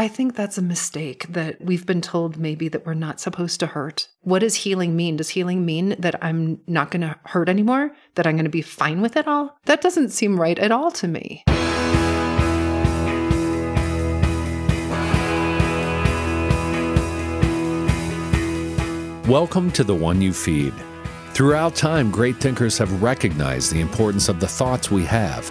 [0.00, 3.66] I think that's a mistake that we've been told maybe that we're not supposed to
[3.66, 4.06] hurt.
[4.20, 5.16] What does healing mean?
[5.16, 7.90] Does healing mean that I'm not going to hurt anymore?
[8.14, 9.58] That I'm going to be fine with it all?
[9.64, 11.42] That doesn't seem right at all to me.
[19.28, 20.74] Welcome to The One You Feed.
[21.34, 25.50] Throughout time, great thinkers have recognized the importance of the thoughts we have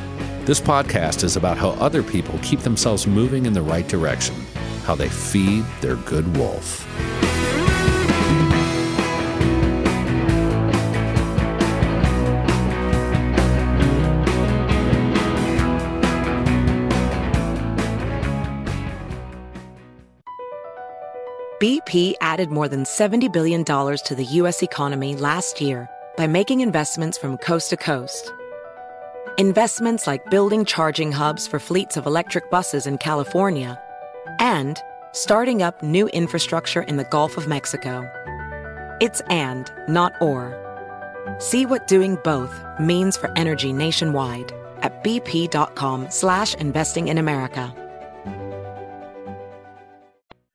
[0.43, 4.35] This podcast is about how other people keep themselves moving in the right direction,
[4.85, 6.87] how they feed their good wolf.
[21.61, 24.63] BP added more than $70 billion to the U.S.
[24.63, 28.33] economy last year by making investments from coast to coast
[29.37, 33.79] investments like building charging hubs for fleets of electric buses in California,
[34.39, 34.77] and
[35.13, 38.09] starting up new infrastructure in the Gulf of Mexico.
[39.01, 40.57] It's and, not or.
[41.39, 47.75] See what doing both means for energy nationwide at bp.com slash investing in America.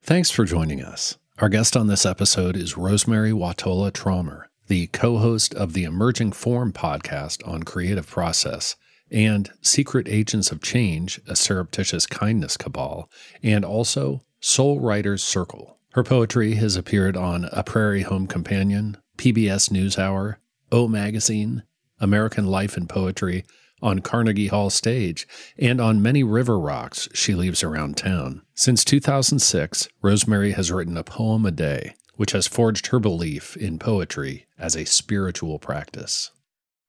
[0.01, 1.17] Thanks for joining us.
[1.39, 6.33] Our guest on this episode is Rosemerry Wahtola Trommer the co host of the Emerging
[6.33, 8.75] Form podcast on creative process,
[9.09, 13.09] and Secret Agents of Change, a surreptitious kindness cabal,
[13.41, 15.77] and also Soul Writers Circle.
[15.93, 20.35] Her poetry has appeared on A Prairie Home Companion, PBS NewsHour,
[20.71, 21.63] O Magazine,
[21.99, 23.45] American Life and Poetry,
[23.81, 28.41] on Carnegie Hall stage, and on many river rocks she leaves around town.
[28.53, 33.79] Since 2006, Rosemerry has written a poem a day, which has forged her belief in
[33.79, 36.31] poetry as a spiritual practice.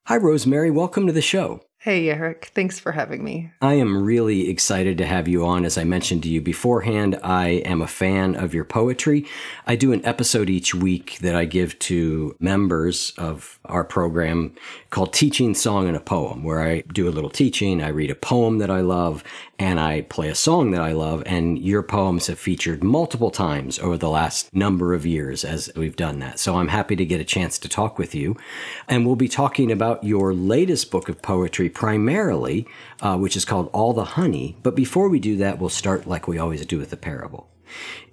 [0.06, 0.72] Hi, Rosemerry.
[0.72, 1.61] Welcome to the show.
[1.81, 2.50] Hey, Eric.
[2.56, 3.53] Thanks for having me.
[3.62, 5.65] I am really excited to have you on.
[5.65, 9.27] As I mentioned to you beforehand, I am a fan of your poetry.
[9.65, 14.56] I do an episode each week that I give to members of our program
[14.91, 17.81] called Teaching Song and a Poem, where I do a little teaching.
[17.81, 19.22] I read a poem that I love
[19.59, 21.23] and I play a song that I love.
[21.27, 25.97] And your poems have featured multiple times over the last number of years as we've
[25.97, 26.39] done that.
[26.39, 28.37] So I'm happy to get a chance to talk with you.
[28.87, 32.69] And we'll be talking about your latest book of poetry primarily,
[33.01, 34.57] uh, which is called All the Honey.
[34.63, 37.49] But before we do that, we'll start like we always do with the parable.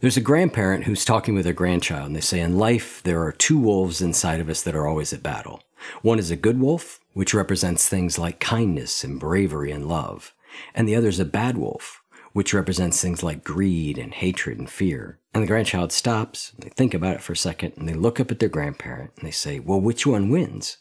[0.02, 3.32] There's a grandparent who's talking with their grandchild, and they say, In life, there are
[3.32, 5.62] two wolves inside of us that are always at battle.
[6.02, 10.34] One is a good wolf, which represents things like kindness and bravery and love
[10.74, 12.02] and the other is a bad wolf,
[12.34, 15.20] which represents things like greed and hatred and fear.
[15.34, 18.32] And the grandchild stops, they think about it for a second, and they look up
[18.32, 20.78] at their grandparent and they say, Well, which one wins?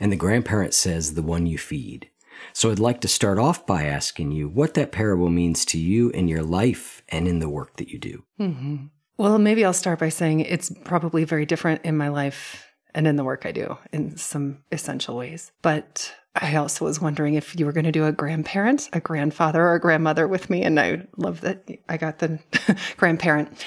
[0.00, 2.10] And the grandparent says, The one you feed.
[2.52, 6.10] So I'd like to start off by asking you what that parable means to you
[6.10, 8.24] in your life and in the work that you do.
[8.40, 8.86] Mm-hmm.
[9.16, 13.16] Well, maybe I'll start by saying it's probably very different in my life and in
[13.16, 15.52] the work I do in some essential ways.
[15.62, 19.62] But I also was wondering if you were going to do a grandparent, a grandfather,
[19.62, 20.62] or a grandmother with me.
[20.62, 22.38] And I love that I got the
[22.96, 23.64] grandparent.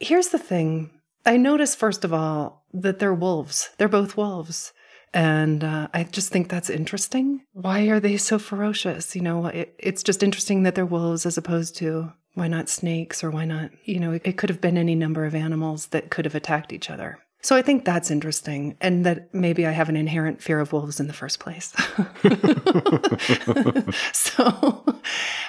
[0.00, 0.90] Here's the thing
[1.26, 3.70] I noticed, first of all, that they're wolves.
[3.78, 4.72] They're both wolves.
[5.12, 7.42] And uh, I just think that's interesting.
[7.52, 9.14] Why are they so ferocious?
[9.14, 13.22] You know, it, it's just interesting that they're wolves as opposed to why not snakes
[13.22, 16.10] or why not, you know, it, it could have been any number of animals that
[16.10, 17.18] could have attacked each other.
[17.44, 20.98] So I think that's interesting, and that maybe I have an inherent fear of wolves
[20.98, 21.74] in the first place.
[24.14, 24.82] so,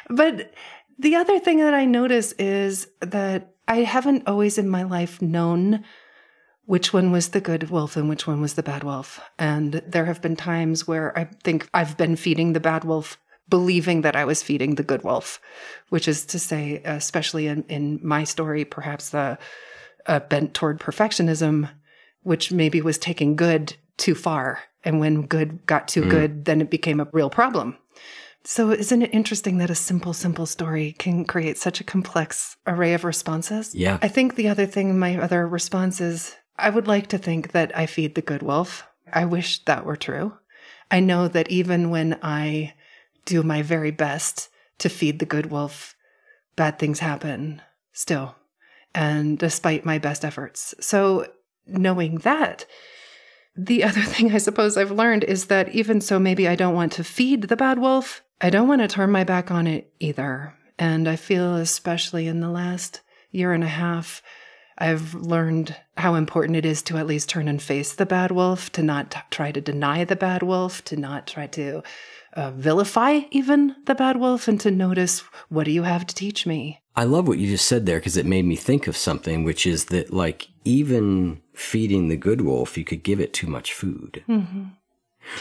[0.09, 0.51] but
[0.99, 5.85] the other thing that I notice is that I haven't always in my life known
[6.65, 9.21] which one was the good wolf and which one was the bad wolf.
[9.39, 13.17] And there have been times where I think I've been feeding the bad wolf
[13.47, 15.39] believing that I was feeding the good wolf,
[15.87, 19.37] which is to say, especially in, in my story, perhaps the
[20.07, 21.69] uh, bent toward perfectionism
[22.25, 24.59] which maybe was taking good too far.
[24.83, 26.09] And when good got too mm.
[26.09, 27.77] good, then it became a real problem.
[28.43, 32.93] So, isn't it interesting that a simple, simple story can create such a complex array
[32.93, 33.73] of responses?
[33.73, 33.97] Yeah.
[34.01, 37.75] I think the other thing, my other response is I would like to think that
[37.75, 38.87] I feed the good wolf.
[39.11, 40.33] I wish that were true.
[40.91, 42.75] I know that even when I
[43.25, 44.49] do my very best
[44.79, 45.95] to feed the good wolf,
[46.55, 47.61] bad things happen
[47.93, 48.35] still.
[48.93, 50.73] and despite my best efforts.
[50.79, 51.27] So,
[51.67, 52.65] knowing that,
[53.55, 56.91] the other thing I suppose I've learned is that even so, maybe I don't want
[56.93, 60.53] to feed the bad wolf, I don't want to turn my back on it either.
[60.77, 63.01] And I feel, especially in the last
[63.31, 64.21] year and a half,
[64.77, 68.71] I've learned how important it is to at least turn and face the bad wolf,
[68.73, 71.81] to not t- try to deny the bad wolf, to not try to
[72.33, 76.45] uh, vilify even the bad wolf, and to notice what do you have to teach
[76.45, 76.81] me?
[76.95, 79.65] I love what you just said there because it made me think of something, which
[79.65, 84.23] is that, like, even feeding the good wolf, you could give it too much food.
[84.27, 84.63] Mm-hmm.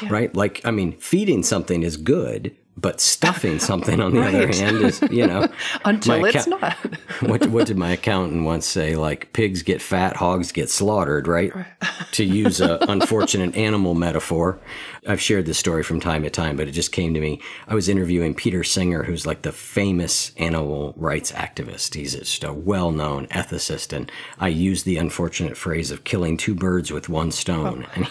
[0.03, 0.09] Yeah.
[0.11, 0.35] Right?
[0.35, 4.35] Like, I mean, feeding something is good, but stuffing something on the right.
[4.35, 5.47] other hand is, you know,
[5.85, 6.73] until it's not.
[7.21, 8.97] what, what did my accountant once say?
[8.97, 11.55] Like pigs get fat, hogs get slaughtered, right?
[11.55, 11.67] right.
[12.13, 14.59] to use an unfortunate animal metaphor.
[15.07, 17.41] I've shared this story from time to time, but it just came to me.
[17.69, 21.95] I was interviewing Peter Singer, who's like the famous animal rights activist.
[21.95, 23.93] He's just a well known ethicist.
[23.93, 28.05] And I used the unfortunate phrase of killing two birds with one stone, oh.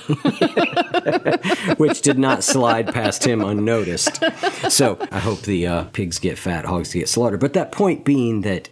[1.77, 4.23] which did not slide past him unnoticed.
[4.69, 7.39] So I hope the uh, pigs get fat, hogs get slaughtered.
[7.39, 8.69] But that point being that,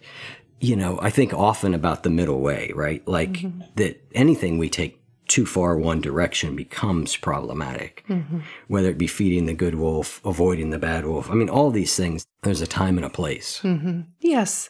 [0.60, 3.06] you know, I think often about the middle way, right?
[3.08, 3.62] Like mm-hmm.
[3.76, 5.01] that anything we take
[5.32, 8.04] too far one direction becomes problematic.
[8.10, 8.40] Mm-hmm.
[8.68, 11.32] Whether it be feeding the good wolf, avoiding the bad wolf.
[11.32, 13.62] I mean, all these things, there's a time and a place.
[13.64, 14.02] Mm-hmm.
[14.20, 14.70] Yes.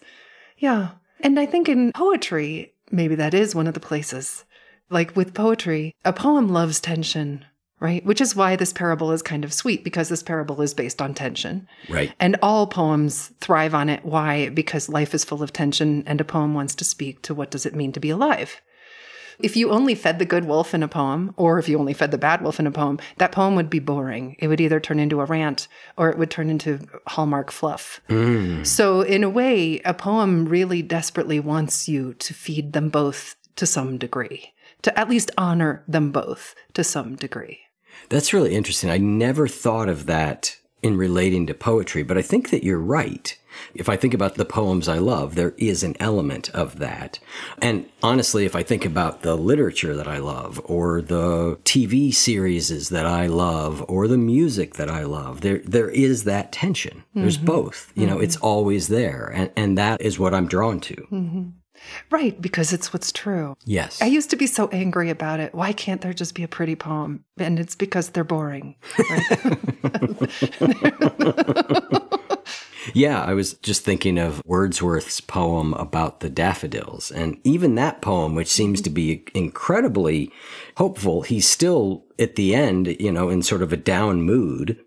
[0.57, 0.91] Yeah.
[1.21, 4.45] And I think in poetry, maybe that is one of the places.
[4.91, 7.43] Like with poetry, a poem loves tension,
[7.79, 8.05] right?
[8.05, 11.15] Which is why this parable is kind of sweet because this parable is based on
[11.15, 11.67] tension.
[11.89, 12.13] Right.
[12.19, 14.05] And all poems thrive on it.
[14.05, 14.49] Why?
[14.49, 17.65] Because life is full of tension and a poem wants to speak to what does
[17.65, 18.61] it mean to be alive.
[19.39, 22.11] If you only fed the good wolf in a poem, or if you only fed
[22.11, 24.35] the bad wolf in a poem, that poem would be boring.
[24.39, 25.67] It would either turn into a rant
[25.97, 28.01] or it would turn into Hallmark fluff.
[28.09, 28.65] Mm.
[28.65, 33.65] So, in a way, a poem really desperately wants you to feed them both to
[33.65, 37.59] some degree, to at least honor them both to some degree.
[38.09, 38.89] That's really interesting.
[38.89, 43.37] I never thought of that in relating to poetry, but I think that you're right.
[43.73, 47.19] If I think about the poems I love, there is an element of that.
[47.61, 52.89] And honestly, if I think about the literature that I love, or the TV series
[52.89, 56.99] that I love, or the music that I love, there there is that tension.
[56.99, 57.21] Mm-hmm.
[57.21, 57.91] There's both.
[57.95, 58.23] You know, mm-hmm.
[58.23, 59.31] it's always there.
[59.33, 60.95] And and that is what I'm drawn to.
[60.95, 61.49] Mm-hmm.
[62.09, 63.55] Right, because it's what's true.
[63.65, 64.01] Yes.
[64.01, 65.55] I used to be so angry about it.
[65.55, 67.23] Why can't there just be a pretty poem?
[67.37, 68.75] And it's because they're boring.
[68.99, 69.39] Right?
[72.93, 77.11] yeah, I was just thinking of Wordsworth's poem about the daffodils.
[77.11, 80.31] And even that poem, which seems to be incredibly
[80.77, 84.79] hopeful, he's still at the end, you know, in sort of a down mood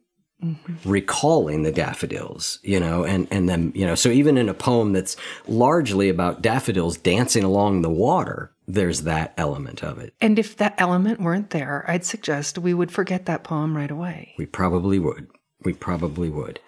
[0.42, 0.90] Mm-hmm.
[0.90, 4.92] recalling the daffodils, you know, and, and then, you know, so even in a poem
[4.92, 5.16] that's
[5.46, 10.12] largely about daffodils dancing along the water, there's that element of it.
[10.20, 14.34] And if that element weren't there, I'd suggest we would forget that poem right away.
[14.36, 15.28] We probably would.
[15.64, 16.60] We probably would.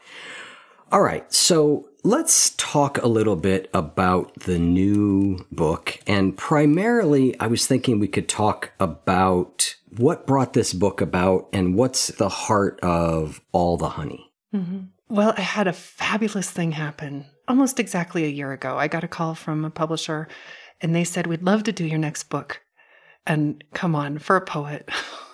[0.96, 1.30] All right.
[1.30, 5.98] So let's talk a little bit about the new book.
[6.06, 11.74] And primarily, I was thinking we could talk about what brought this book about and
[11.74, 14.32] what's the heart of All the Honey?
[14.54, 14.84] Mm-hmm.
[15.10, 18.78] Well, I had a fabulous thing happen almost exactly a year ago.
[18.78, 20.28] I got a call from a publisher
[20.80, 22.62] and they said, We'd love to do your next book.
[23.26, 24.88] And come on, for a poet.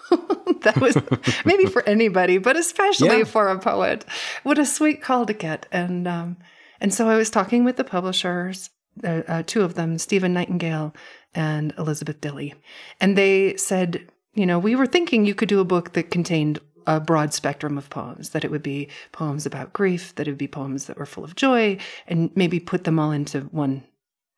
[0.63, 0.97] that was
[1.45, 3.25] maybe for anybody, but especially yeah.
[3.25, 4.05] for a poet.
[4.43, 5.67] What a sweet call to get.
[5.73, 6.37] And um,
[6.81, 8.71] and so I was talking with the publishers,
[9.05, 10.95] uh, uh, two of them, Stephen Nightingale
[11.35, 12.55] and Elizabeth Dilly,
[13.01, 16.59] and they said, you know, we were thinking you could do a book that contained
[16.87, 20.39] a broad spectrum of poems, that it would be poems about grief, that it would
[20.39, 23.85] be poems that were full of joy, and maybe put them all into one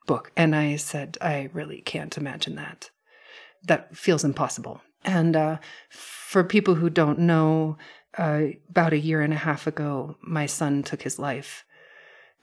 [0.07, 0.31] book.
[0.37, 2.90] And I said, I really can't imagine that.
[3.66, 4.83] That feels impossible.
[5.05, 5.59] And uh,
[5.91, 7.77] for people who don't know,
[8.17, 11.65] uh, about a year and a half ago, my son took his life.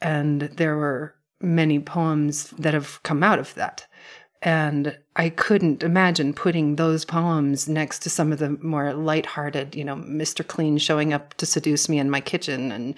[0.01, 3.88] And there were many poems that have come out of that.
[4.44, 9.84] And I couldn't imagine putting those poems next to some of the more lighthearted, you
[9.84, 10.46] know, Mr.
[10.46, 12.96] Clean showing up to seduce me in my kitchen and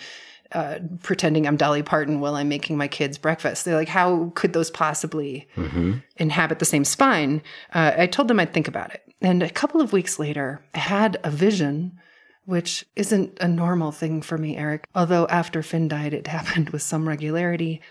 [0.53, 3.65] uh, pretending I'm Dolly Parton while I'm making my kids breakfast.
[3.65, 5.93] They're like, how could those possibly mm-hmm.
[6.17, 7.41] inhabit the same spine?
[7.74, 9.02] Uh, I told them I'd think about it.
[9.23, 11.97] And a couple of weeks later, I had a vision,
[12.45, 14.85] which isn't a normal thing for me, Eric.
[14.93, 17.81] Although after Finn died, it happened with some regularity.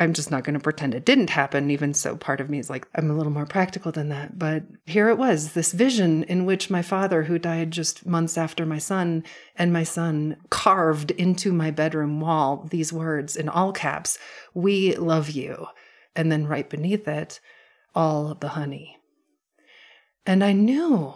[0.00, 1.70] I'm just not going to pretend it didn't happen.
[1.70, 4.38] Even so, part of me is like, I'm a little more practical than that.
[4.38, 8.64] But here it was this vision in which my father, who died just months after
[8.64, 9.24] my son,
[9.56, 14.18] and my son carved into my bedroom wall these words in all caps
[14.54, 15.66] We love you.
[16.16, 17.40] and then right beneath it,
[17.94, 18.97] all the honey.
[20.26, 21.14] And I knew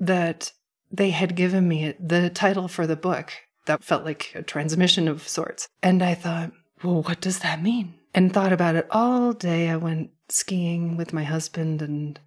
[0.00, 0.52] that
[0.90, 3.32] they had given me the title for the book
[3.66, 5.68] that felt like a transmission of sorts.
[5.82, 7.94] And I thought, well, what does that mean?
[8.14, 9.70] And thought about it all day.
[9.70, 12.20] I went skiing with my husband and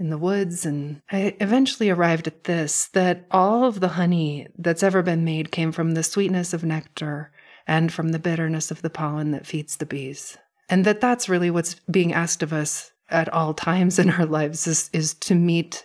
[0.00, 0.64] in the woods.
[0.66, 5.52] And I eventually arrived at this that all of the honey that's ever been made
[5.52, 7.30] came from the sweetness of nectar
[7.66, 10.38] and from the bitterness of the pollen that feeds the bees.
[10.68, 14.66] And that that's really what's being asked of us at all times in our lives
[14.66, 15.84] is, is to meet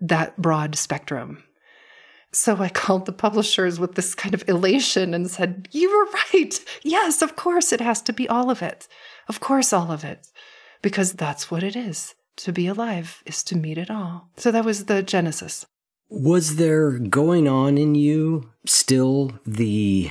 [0.00, 1.42] that broad spectrum.
[2.32, 6.58] So I called the publishers with this kind of elation and said, You were right.
[6.82, 8.88] Yes, of course it has to be all of it.
[9.28, 10.26] Of course, all of it.
[10.82, 12.14] Because that's what it is.
[12.38, 14.28] To be alive is to meet it all.
[14.36, 15.64] So that was the genesis.
[16.08, 20.10] Was there going on in you still the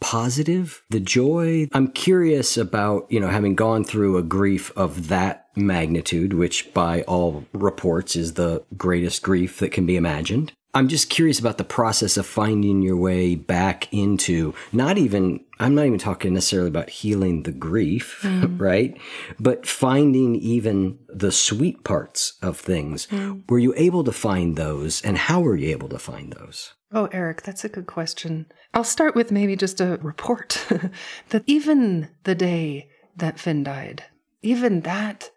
[0.00, 1.68] positive, the joy?
[1.72, 7.02] I'm curious about, you know, having gone through a grief of that magnitude, which by
[7.02, 10.52] all reports is the greatest grief that can be imagined.
[10.76, 15.76] I'm just curious about the process of finding your way back into not even, I'm
[15.76, 18.60] not even talking necessarily about healing the grief, mm.
[18.60, 18.96] right?
[19.38, 23.06] But finding even the sweet parts of things.
[23.06, 23.48] Mm.
[23.48, 26.74] Were you able to find those and how were you able to find those?
[26.92, 28.46] Oh, Eric, that's a good question.
[28.72, 30.64] I'll start with maybe just a report
[31.28, 34.04] that even the day that Finn died,
[34.42, 35.30] even that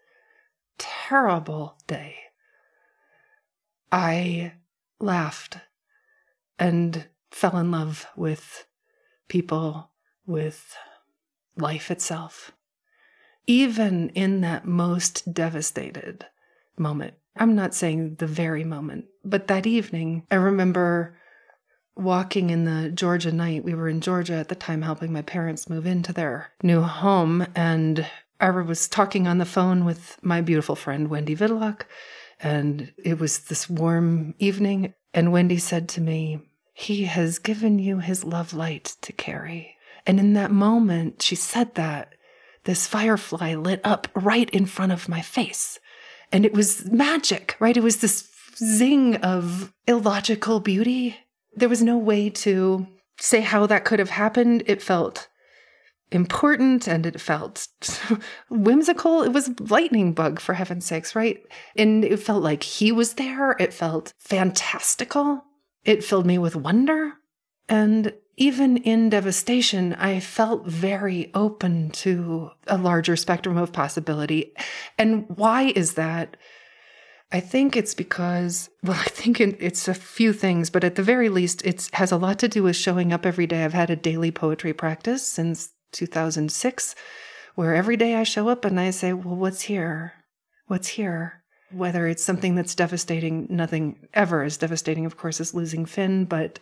[0.78, 2.16] terrible day,
[3.92, 4.54] I
[5.00, 5.58] laughed
[6.60, 8.66] and fell in love with
[9.28, 9.92] people,
[10.26, 10.76] with
[11.58, 12.52] life itself.
[13.46, 16.26] Even in that most devastated
[16.78, 17.14] moment.
[17.38, 21.18] I'm not saying the very moment, but that evening, I remember
[21.96, 23.64] walking in the Georgia night.
[23.64, 27.46] We were in Georgia at the time helping my parents move into their new home.
[27.56, 28.06] And
[28.40, 31.84] I was talking on the phone with my beautiful friend, Wendy Videlock,
[32.40, 34.94] and it was this warm evening.
[35.14, 36.40] And Wendy said to me,
[36.74, 39.76] He has given you his love light to carry.
[40.06, 42.14] And in that moment, she said that,
[42.66, 45.80] this firefly lit up right in front of my face.
[46.32, 47.78] And it was magic, right?
[47.78, 51.16] It was this zing of illogical beauty.
[51.56, 52.86] There was no way to
[53.20, 54.64] say how that could have happened.
[54.68, 55.28] It felt
[56.12, 57.68] important and it felt
[58.50, 59.24] whimsical.
[59.24, 61.42] It was lightning bug for heaven's sakes, right?
[61.76, 63.52] And it felt like he was there.
[63.60, 65.44] It felt fantastical.
[65.84, 67.14] It filled me with wonder.
[67.70, 74.54] And even in devastation, I felt very open to a larger spectrum of possibility.
[74.98, 76.38] And why is that?
[77.32, 81.30] I think it's because, well, I think it's a few things, but at the very
[81.30, 83.66] least, it has a lot to do with showing up every day.
[83.66, 86.96] I've had a daily poetry practice since 2006,
[87.56, 90.14] where every day I show up and I say, Well, what's here?
[90.68, 91.44] What's here?
[91.72, 96.60] Whether it's something that's devastating, nothing ever is devastating, of course, is losing Finn, but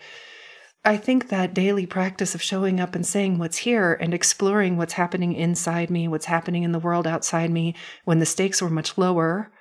[0.85, 4.93] I think that daily practice of showing up and saying what's here and exploring what's
[4.93, 8.95] happening inside me, what's happening in the world outside me, when the stakes were much
[8.95, 9.51] lower,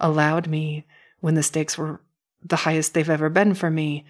[0.00, 0.84] allowed me,
[1.20, 2.00] when the stakes were
[2.42, 4.04] the highest they've ever been for me,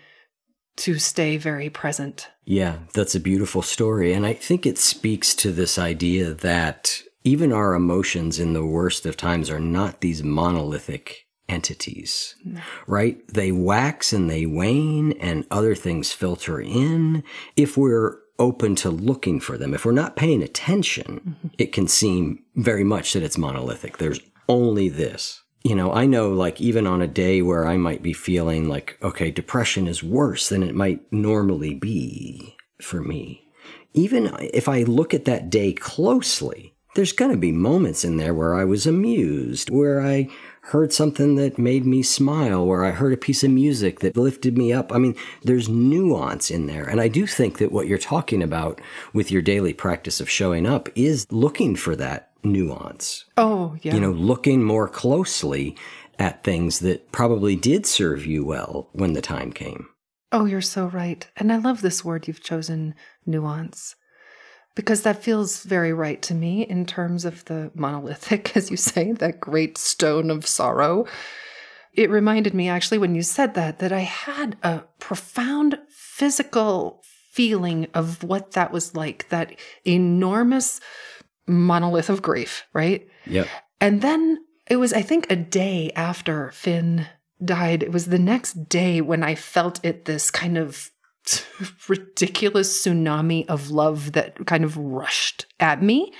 [0.77, 2.29] to stay very present.
[2.45, 4.13] Yeah, that's a beautiful story.
[4.13, 9.05] And I think it speaks to this idea that even our emotions in the worst
[9.05, 12.61] of times are not these monolithic entities, no.
[12.87, 13.27] right?
[13.29, 17.25] They wax and they wane and other things filter in.
[17.57, 21.49] If we're open to looking for them, if we're not paying attention, mm-hmm.
[21.59, 23.99] it can seem very much that it's monolithic.
[23.99, 28.01] There's only this you know, I know like even on a day where I might
[28.01, 33.43] be feeling like, okay, depression is worse than it might normally be for me.
[33.93, 38.33] Even if I look at that day closely, there's going to be moments in there
[38.33, 40.29] where I was amused, where I
[40.61, 44.57] heard something that made me smile, where I heard a piece of music that lifted
[44.57, 44.93] me up.
[44.93, 46.85] I mean, there's nuance in there.
[46.85, 48.81] And I do think that what you're talking about
[49.13, 53.25] with your daily practice of showing up is looking for that nuance.
[53.37, 53.95] Oh, yeah.
[53.95, 55.77] You know, looking more closely
[56.19, 59.89] at things that probably did serve you well when the time came.
[60.33, 61.27] Oh, you're so right.
[61.37, 63.95] And I love this word you've chosen, nuance,
[64.75, 69.13] because that feels very right to me in terms of the monolithic, as you say,
[69.13, 71.07] that great stone of sorrow.
[71.93, 77.87] It reminded me actually when you said that, that I had a profound physical feeling
[77.95, 80.81] of what that was like, that enormous
[81.47, 83.07] monolith of grief, right?
[83.27, 83.49] Yep.
[83.81, 87.07] And then it was, I think, a day after Finn
[87.45, 87.83] died.
[87.83, 90.91] It was the next day when I felt it this kind of
[91.89, 96.13] ridiculous tsunami of love that kind of rushed at me.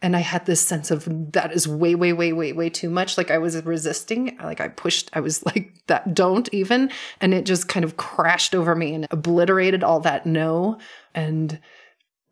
[0.00, 3.16] And I had this sense of that is way, way, way, way, way too much.
[3.16, 6.90] Like I was resisting, like I pushed, I was like, that don't even.
[7.20, 10.78] And it just kind of crashed over me and obliterated all that no.
[11.14, 11.60] And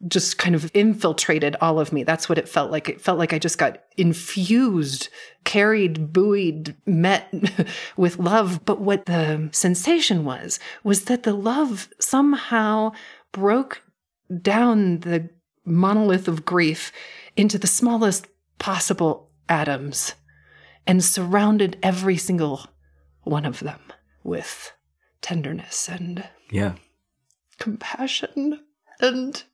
[0.09, 2.05] just kind of infiltrated all of me.
[2.05, 2.89] That's what it felt like.
[2.89, 5.09] It felt like I just got infused,
[5.45, 7.33] carried, buoyed, met
[7.97, 8.65] with love.
[8.65, 12.93] But what the sensation was, was that the love somehow
[13.33, 13.83] broke
[14.41, 15.29] down the
[15.65, 16.93] monolith of grief
[17.37, 18.27] into the smallest
[18.59, 20.15] possible atoms
[20.87, 22.67] and surrounded every single
[23.23, 23.81] one of them
[24.25, 24.73] with
[25.21, 26.75] tenderness and yeah
[27.59, 28.61] compassion
[29.01, 29.45] and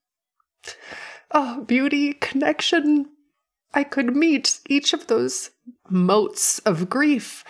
[1.36, 3.10] oh, beauty, connection.
[3.74, 5.50] I could meet each of those
[5.90, 7.44] motes of grief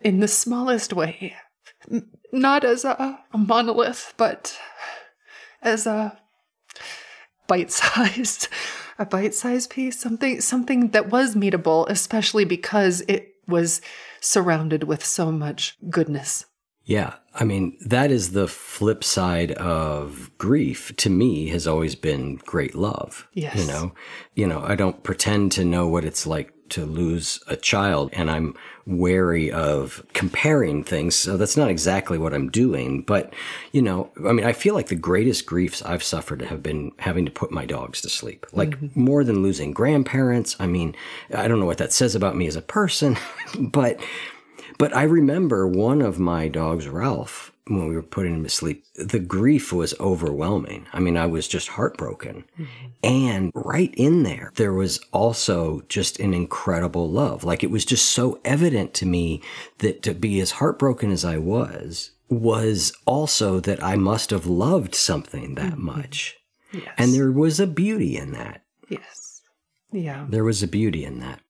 [0.00, 1.36] in the smallest way.
[2.32, 4.58] Not as a, a monolith, but
[5.62, 6.18] as a
[7.46, 8.48] bite-sized
[8.98, 13.80] a bite-sized piece something something that was meetable especially because it was
[14.20, 16.44] surrounded with so much goodness
[16.88, 17.16] yeah.
[17.34, 22.74] I mean, that is the flip side of grief to me has always been great
[22.74, 23.28] love.
[23.34, 23.56] Yes.
[23.56, 23.92] You know,
[24.34, 28.30] you know, I don't pretend to know what it's like to lose a child and
[28.30, 28.54] I'm
[28.86, 31.14] wary of comparing things.
[31.14, 33.02] So that's not exactly what I'm doing.
[33.02, 33.34] But,
[33.72, 37.26] you know, I mean, I feel like the greatest griefs I've suffered have been having
[37.26, 38.46] to put my dogs to sleep.
[38.52, 39.00] Like mm-hmm.
[39.00, 40.56] more than losing grandparents.
[40.58, 40.96] I mean,
[41.34, 43.18] I don't know what that says about me as a person,
[43.58, 44.00] but
[44.78, 48.84] but I remember one of my dogs, Ralph, when we were putting him to sleep,
[48.94, 50.86] the grief was overwhelming.
[50.92, 52.44] I mean, I was just heartbroken.
[52.58, 52.86] Mm-hmm.
[53.02, 57.44] And right in there, there was also just an incredible love.
[57.44, 59.42] Like it was just so evident to me
[59.78, 64.94] that to be as heartbroken as I was, was also that I must have loved
[64.94, 65.86] something that mm-hmm.
[65.86, 66.36] much.
[66.72, 66.94] Yes.
[66.98, 68.62] And there was a beauty in that.
[68.88, 69.42] Yes.
[69.90, 70.26] Yeah.
[70.28, 71.40] There was a beauty in that.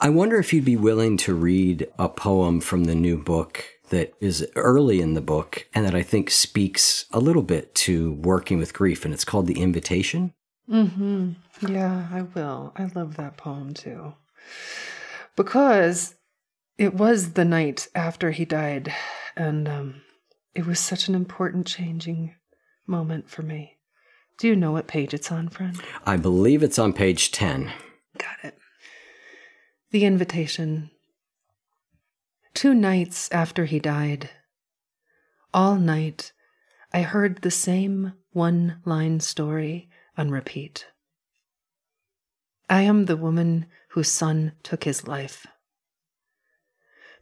[0.00, 4.14] I wonder if you'd be willing to read a poem from the new book that
[4.20, 8.58] is early in the book and that I think speaks a little bit to working
[8.58, 10.32] with grief, and it's called The Invitation.
[10.68, 11.32] Mm-hmm.
[11.68, 12.72] Yeah, I will.
[12.76, 14.14] I love that poem too.
[15.36, 16.14] Because
[16.78, 18.92] it was the night after he died,
[19.36, 20.02] and um,
[20.54, 22.34] it was such an important changing
[22.86, 23.76] moment for me.
[24.38, 25.80] Do you know what page it's on, friend?
[26.06, 27.70] I believe it's on page 10.
[28.18, 28.58] Got it.
[29.92, 30.90] The invitation.
[32.54, 34.30] Two nights after he died,
[35.52, 36.32] all night
[36.94, 40.86] I heard the same one line story on repeat.
[42.70, 45.46] I am the woman whose son took his life.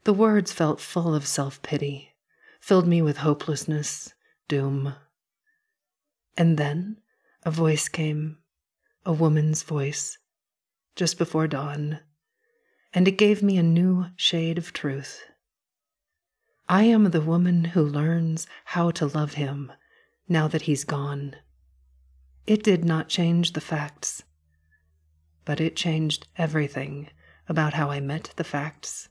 [0.04, 2.14] The words felt full of self pity,
[2.61, 4.14] filled me with hopelessness,
[4.46, 4.94] doom.
[6.37, 6.98] And then
[7.42, 8.38] a voice came,
[9.04, 10.18] a woman's voice,
[10.94, 11.98] just before dawn
[12.92, 15.22] and it gave me a new shade of truth.
[16.68, 19.72] I am the woman who learns how to love him
[20.29, 21.37] now that he's gone.
[22.46, 24.22] It did not change the facts,
[25.44, 27.11] but it changed everything
[27.48, 29.09] about how I met the facts.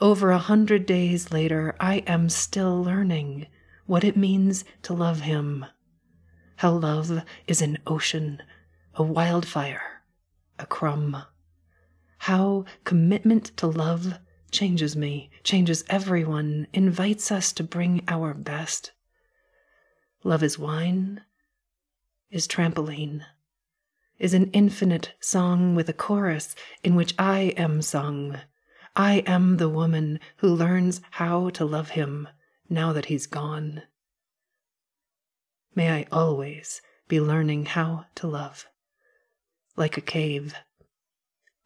[0.00, 3.46] Over a hundred days later, I am still learning
[3.86, 5.66] what it means to love him.
[6.56, 8.42] How love is an ocean,
[8.94, 10.02] a wildfire,
[10.58, 11.24] a crumb
[12.24, 14.18] how commitment to love
[14.50, 18.92] changes me, changes everyone, invites us to bring our best.
[20.22, 21.22] Love is wine,
[22.30, 23.22] is trampoline,
[24.18, 26.54] is an infinite song with a chorus
[26.84, 28.38] in which I am sung.
[28.94, 32.28] I am the woman who learns how to love him
[32.68, 33.84] now that he's gone.
[35.74, 38.68] May I always be learning how to love,
[39.74, 40.54] like a cave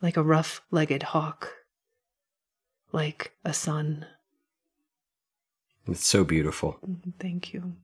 [0.01, 1.53] like a rough legged hawk,
[2.93, 4.07] like a sun.
[5.87, 6.79] It's so beautiful.
[6.87, 7.75] Mm-hmm, thank you.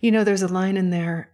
[0.00, 1.30] You know, there's a line in there,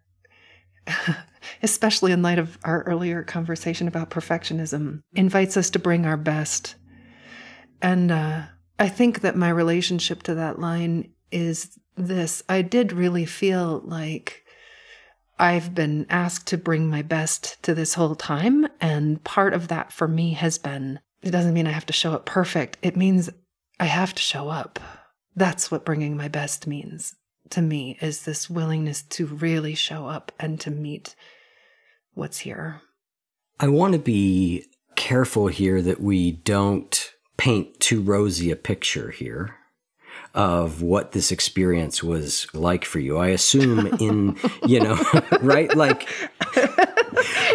[1.62, 6.76] especially in light of our earlier conversation about perfectionism, invites us to bring our best.
[7.80, 8.42] And uh,
[8.78, 14.41] I think that my relationship to that line is this I did really feel like
[15.38, 18.66] I've been asked to bring my best to this whole time.
[18.80, 22.12] And part of that for me has been it doesn't mean I have to show
[22.12, 23.30] up perfect, it means
[23.78, 24.80] I have to show up.
[25.34, 27.14] That's what bringing my best means
[27.50, 31.14] to me is this willingness to really show up and to meet
[32.14, 32.80] what's here.
[33.60, 34.66] I want to be
[34.96, 39.56] careful here that we don't paint too rosy a picture here
[40.34, 43.18] of what this experience was like for you.
[43.18, 44.98] I assume in, you know,
[45.40, 45.74] right?
[45.76, 46.08] Like,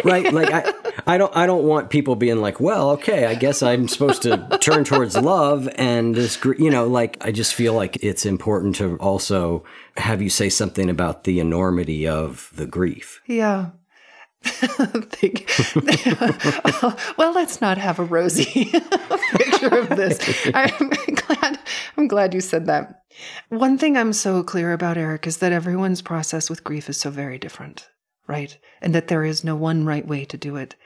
[0.04, 0.32] right?
[0.32, 0.72] Like I,
[1.06, 4.58] I don't, I don't want people being like, well, okay, I guess I'm supposed to
[4.60, 8.96] turn towards love and this, you know, like I just feel like it's important to
[8.98, 9.64] also
[9.96, 13.20] have you say something about the enormity of the grief.
[13.26, 13.70] Yeah.
[14.42, 15.50] Think,
[17.18, 18.44] well, let's not have a rosy
[19.32, 20.18] picture of this.
[20.54, 21.58] I'm glad.
[21.96, 23.02] I'm glad you said that.
[23.48, 27.10] One thing I'm so clear about, Eric, is that everyone's process with grief is so
[27.10, 27.88] very different,
[28.28, 28.56] right?
[28.80, 30.76] And that there is no one right way to do it.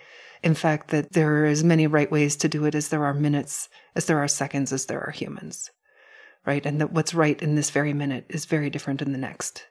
[0.42, 3.14] In fact, that there are as many right ways to do it as there are
[3.14, 5.70] minutes, as there are seconds, as there are humans,
[6.46, 6.64] right?
[6.64, 9.66] And that what's right in this very minute is very different in the next.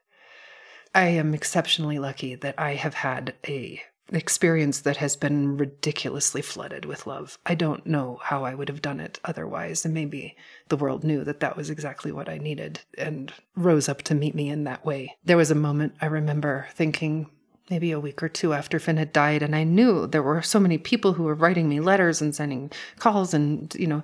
[0.93, 6.83] I am exceptionally lucky that I have had a experience that has been ridiculously flooded
[6.83, 7.37] with love.
[7.45, 10.35] I don't know how I would have done it otherwise, and maybe
[10.67, 14.35] the world knew that that was exactly what I needed and rose up to meet
[14.35, 15.15] me in that way.
[15.23, 17.29] There was a moment I remember thinking
[17.69, 20.59] maybe a week or two after Finn had died and I knew there were so
[20.59, 24.03] many people who were writing me letters and sending calls and you know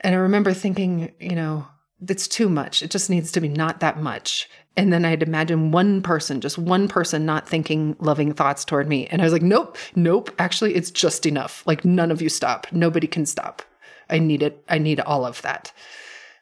[0.00, 1.66] and I remember thinking, you know,
[2.06, 2.82] it's too much.
[2.82, 4.48] It just needs to be not that much.
[4.76, 9.06] And then I'd imagine one person, just one person not thinking loving thoughts toward me.
[9.06, 10.30] And I was like, nope, nope.
[10.38, 11.66] Actually, it's just enough.
[11.66, 12.66] Like, none of you stop.
[12.72, 13.62] Nobody can stop.
[14.10, 14.62] I need it.
[14.68, 15.72] I need all of that.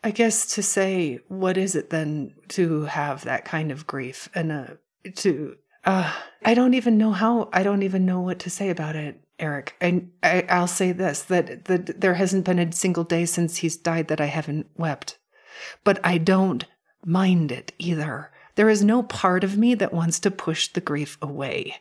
[0.03, 4.51] I guess to say, what is it then to have that kind of grief and
[4.51, 4.67] uh,
[5.17, 6.13] to, uh,
[6.45, 9.21] I don't even know how, I don't even know what to say about it.
[9.39, 13.57] Eric, and I, I'll say this: that that there hasn't been a single day since
[13.57, 15.19] he's died that I haven't wept,
[15.85, 16.65] but I don't
[17.05, 18.31] mind it either.
[18.57, 21.77] There is no part of me that wants to push the grief away.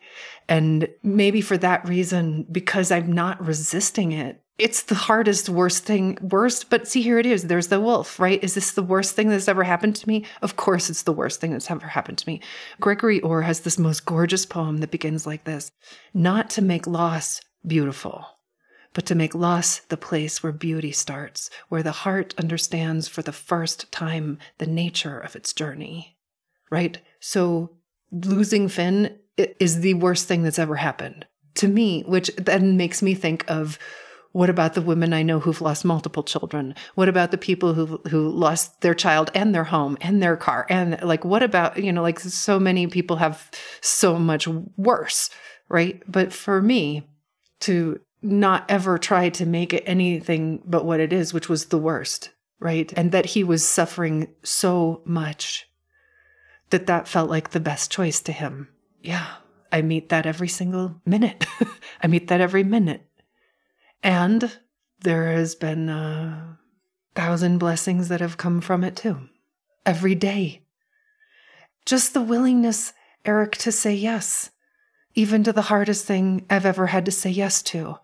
[0.50, 6.18] And maybe for that reason, because I'm not resisting it, it's the hardest, worst thing,
[6.22, 6.70] worst.
[6.70, 7.44] But see, here it is.
[7.44, 8.44] There's the wolf, right?
[8.44, 10.26] Is this the worst thing that's ever happened to me?
[10.44, 12.40] Of course, it's the worst thing that's ever happened to me.
[12.80, 15.72] Gregory Orr has this most gorgeous poem that begins like this
[16.14, 18.26] Not to make loss beautiful,
[18.94, 23.32] but to make loss the place where beauty starts, where the heart understands for the
[23.32, 26.18] first time the nature of its journey.
[26.70, 27.00] Right?
[27.20, 27.72] So
[28.12, 31.26] losing Finn is the worst thing that's ever happened
[31.56, 33.78] to me, which then makes me think of
[34.32, 36.74] what about the women I know who've lost multiple children?
[36.96, 40.66] What about the people who who lost their child and their home and their car?
[40.70, 43.52] And like what about, you know, like so many people have
[43.82, 45.30] so much worse,
[45.70, 46.02] right?
[46.08, 47.08] But for me
[47.62, 51.78] to not ever try to make it anything but what it is, which was the
[51.78, 52.92] worst, right?
[52.96, 55.68] And that he was suffering so much
[56.70, 58.70] that that felt like the best choice to him.
[59.02, 59.28] Yeah,
[59.72, 61.46] I meet that every single minute.
[62.02, 63.06] I meet that every minute.
[64.02, 64.58] And
[65.02, 66.58] there has been a
[67.16, 69.28] thousand blessings that have come from it too.
[69.86, 70.62] Every day.
[71.86, 72.94] Just the willingness,
[73.26, 74.52] Eric, to say yes,
[75.14, 77.98] even to the hardest thing I've ever had to say yes to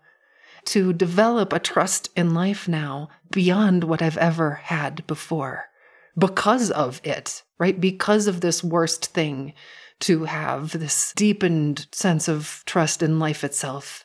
[0.66, 5.70] to develop a trust in life now beyond what I've ever had before
[6.18, 7.80] because of it, right?
[7.80, 9.54] Because of this worst thing
[10.00, 14.04] to have this deepened sense of trust in life itself.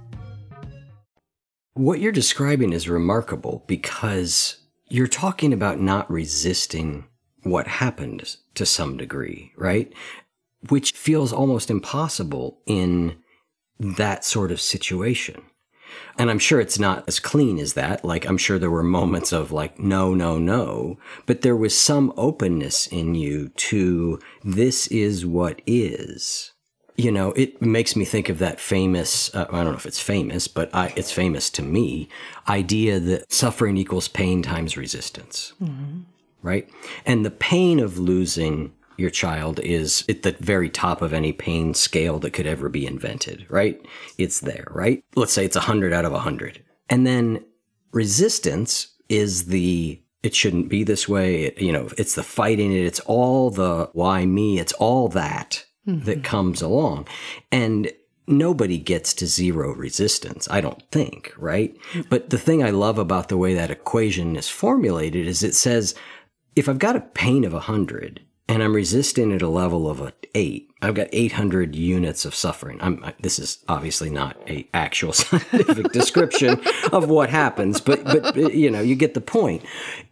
[1.73, 4.57] What you're describing is remarkable because
[4.89, 7.05] you're talking about not resisting
[7.43, 9.91] what happened to some degree, right?
[10.67, 13.17] Which feels almost impossible in
[13.79, 15.43] that sort of situation.
[16.17, 18.03] And I'm sure it's not as clean as that.
[18.03, 20.97] Like, I'm sure there were moments of like, no, no, no.
[21.25, 26.50] But there was some openness in you to this is what is.
[27.01, 29.99] You know, it makes me think of that famous, uh, I don't know if it's
[29.99, 32.09] famous, but I, it's famous to me,
[32.47, 35.53] idea that suffering equals pain times resistance.
[35.61, 36.01] Mm-hmm.
[36.43, 36.69] Right?
[37.05, 41.73] And the pain of losing your child is at the very top of any pain
[41.73, 43.83] scale that could ever be invented, right?
[44.19, 45.03] It's there, right?
[45.15, 46.63] Let's say it's 100 out of 100.
[46.87, 47.43] And then
[47.91, 52.85] resistance is the it shouldn't be this way, it, you know, it's the fighting it,
[52.85, 56.05] it's all the why me, it's all that mm-hmm.
[56.05, 57.07] that comes along.
[57.51, 57.91] And
[58.27, 61.75] nobody gets to zero resistance, I don't think, right?
[61.91, 62.09] Mm-hmm.
[62.09, 65.95] But the thing I love about the way that equation is formulated is it says
[66.55, 70.13] if I've got a pain of 100 and I'm resisting at a level of a
[70.35, 70.69] eight.
[70.81, 72.79] I've got 800 units of suffering.
[72.81, 78.69] I'm, this is obviously not a actual scientific description of what happens, but, but, you
[78.69, 79.63] know, you get the point.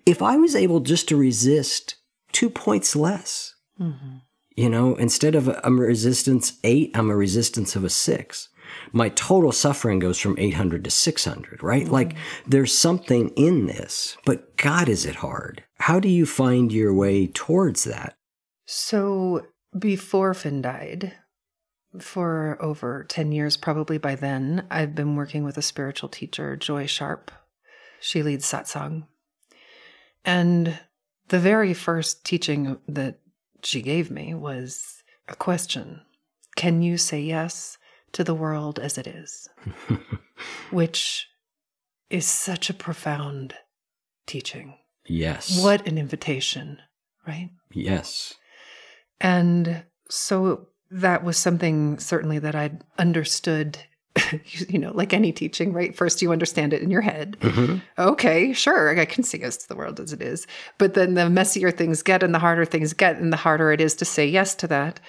[0.06, 1.96] If I was able just to resist
[2.32, 4.18] two points less, mm-hmm.
[4.60, 8.50] You know, instead of a, a resistance eight, I'm a resistance of a six.
[8.92, 11.84] My total suffering goes from 800 to 600, right?
[11.84, 11.94] Mm-hmm.
[11.94, 15.64] Like there's something in this, but God, is it hard?
[15.80, 18.18] How do you find your way towards that?
[18.66, 21.14] So before Finn died,
[21.98, 26.86] for over 10 years, probably by then, I've been working with a spiritual teacher, Joy
[26.86, 27.32] Sharp.
[28.02, 29.08] She leads satsang.
[30.26, 30.78] And
[31.30, 33.20] the very first teaching that
[33.66, 36.02] she gave me was a question
[36.56, 37.78] Can you say yes
[38.14, 39.48] to the world as it is?
[40.72, 41.28] Which
[42.10, 43.54] is such a profound
[44.26, 44.76] teaching.
[45.06, 45.62] Yes.
[45.62, 46.80] What an invitation,
[47.28, 47.50] right?
[47.72, 48.36] Yes.
[49.20, 53.80] And so that was something certainly that I'd understood,
[54.70, 55.96] you know, like any teaching, right?
[55.96, 57.38] First, you understand it in your head.
[57.42, 57.78] Mm-hmm.
[57.98, 60.48] Okay, sure, I can see yes to the world as it is.
[60.78, 63.82] But then the messier things get and the harder things get, and the harder it
[63.82, 65.00] is to say yes to that.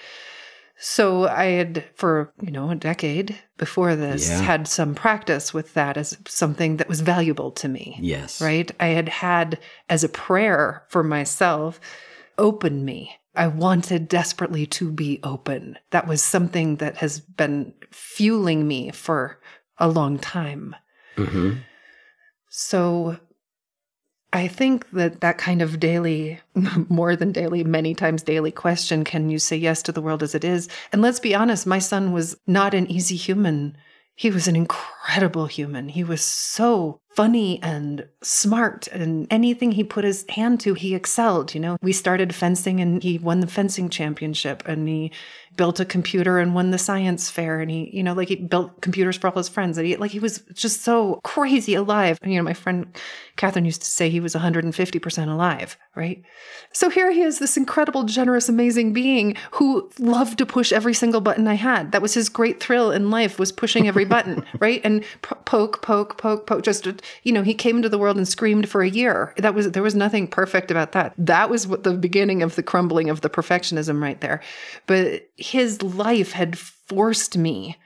[0.83, 4.41] So I had, for, you know, a decade before this, yeah.
[4.41, 7.97] had some practice with that as something that was valuable to me.
[7.99, 8.41] Yes.
[8.41, 8.71] Right?
[8.79, 11.79] I had had as a prayer for myself,
[12.39, 15.77] open me I wanted desperately to be open.
[15.91, 19.39] That was something that has been fueling me for
[19.77, 20.75] a long time.
[21.15, 21.59] Mm-hmm.
[22.49, 23.17] So
[24.33, 26.39] I think that that kind of daily,
[26.89, 30.35] more than daily, many times daily question can you say yes to the world as
[30.35, 30.69] it is?
[30.91, 33.77] And let's be honest, my son was not an easy human.
[34.15, 35.89] He was an incredible human.
[35.89, 41.53] He was so funny and smart and anything he put his hand to he excelled
[41.53, 41.77] you know?
[41.81, 45.11] We started fencing and he won the fencing championship and he
[45.57, 48.79] built a computer and won the science fair and he you know like he built
[48.81, 52.17] computers for all his friends and he like he was just so crazy alive.
[52.21, 52.85] And, you know my friend
[53.35, 56.23] catherine used to say he was 150% alive right?
[56.71, 61.21] So here he is this incredible generous amazing being who loved to push every single
[61.21, 61.91] button i had.
[61.91, 64.81] That was his great thrill in life was pushing every button right?
[64.83, 66.87] And poke poke poke poke just
[67.23, 69.33] you know, he came into the world and screamed for a year.
[69.37, 71.13] That was there was nothing perfect about that.
[71.17, 74.41] That was what the beginning of the crumbling of the perfectionism right there.
[74.87, 77.77] But his life had forced me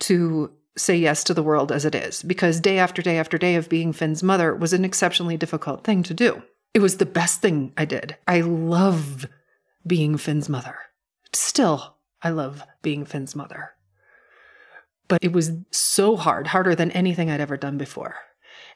[0.00, 3.56] to say yes to the world as it is because day after day after day
[3.56, 6.42] of being Finn's mother was an exceptionally difficult thing to do.
[6.74, 8.16] It was the best thing I did.
[8.26, 9.26] I love
[9.86, 10.76] being Finn's mother.
[11.32, 13.70] Still, I love being Finn's mother.
[15.08, 18.16] But it was so hard, harder than anything I'd ever done before.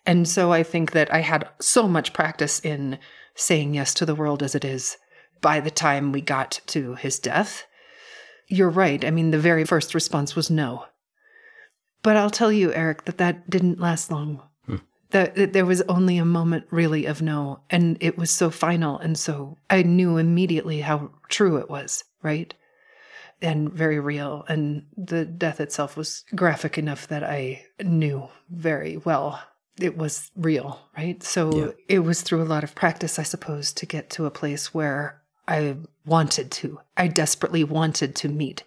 [0.04, 2.98] And so I think that I had so much practice in
[3.34, 4.96] saying yes to the world as it is
[5.40, 7.64] by the time we got to his death.
[8.48, 9.04] You're right.
[9.04, 10.86] I mean, the very first response was no.
[12.02, 14.42] But I'll tell you, Eric, that that didn't last long.
[14.66, 14.76] Hmm.
[15.10, 17.60] That, that there was only a moment really of no.
[17.70, 18.98] And it was so final.
[18.98, 22.52] And so I knew immediately how true it was, right?
[23.40, 24.44] and very real.
[24.48, 29.42] And the death itself was graphic enough that I knew very well
[29.80, 31.22] it was real, right?
[31.22, 31.72] So yeah.
[31.88, 35.22] it was through a lot of practice, I suppose, to get to a place where
[35.48, 36.80] I wanted to.
[36.96, 38.64] I desperately wanted to meet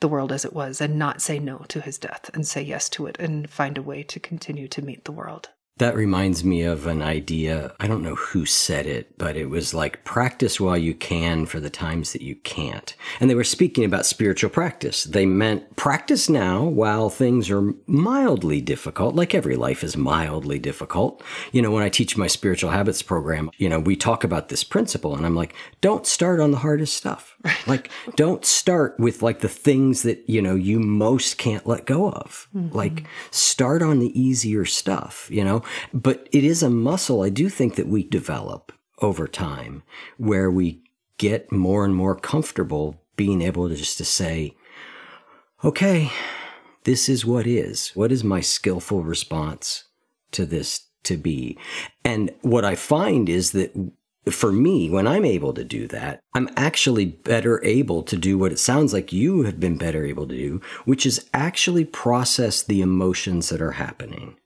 [0.00, 2.88] the world as it was and not say no to his death and say yes
[2.90, 5.50] to it and find a way to continue to meet the world.
[5.78, 7.72] That reminds me of an idea.
[7.78, 11.60] I don't know who said it, but it was like practice while you can for
[11.60, 12.96] the times that you can't.
[13.20, 15.04] And they were speaking about spiritual practice.
[15.04, 21.22] They meant practice now while things are mildly difficult, like every life is mildly difficult.
[21.52, 24.64] You know, when I teach my spiritual habits program, you know, we talk about this
[24.64, 27.36] principle and I'm like, don't start on the hardest stuff.
[27.68, 32.10] like, don't start with like the things that, you know, you most can't let go
[32.10, 32.48] of.
[32.54, 32.76] Mm-hmm.
[32.76, 35.62] Like, start on the easier stuff, you know?
[35.92, 39.82] But it is a muscle I do think that we develop over time
[40.16, 40.82] where we
[41.18, 44.54] get more and more comfortable being able to just to say,
[45.64, 46.10] okay,
[46.84, 47.90] this is what is.
[47.94, 49.84] What is my skillful response
[50.32, 51.58] to this to be?
[52.04, 53.72] And what I find is that
[54.30, 58.52] for me, when I'm able to do that, I'm actually better able to do what
[58.52, 62.80] it sounds like you have been better able to do, which is actually process the
[62.80, 64.36] emotions that are happening.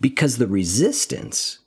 [0.00, 1.60] Because the resistance,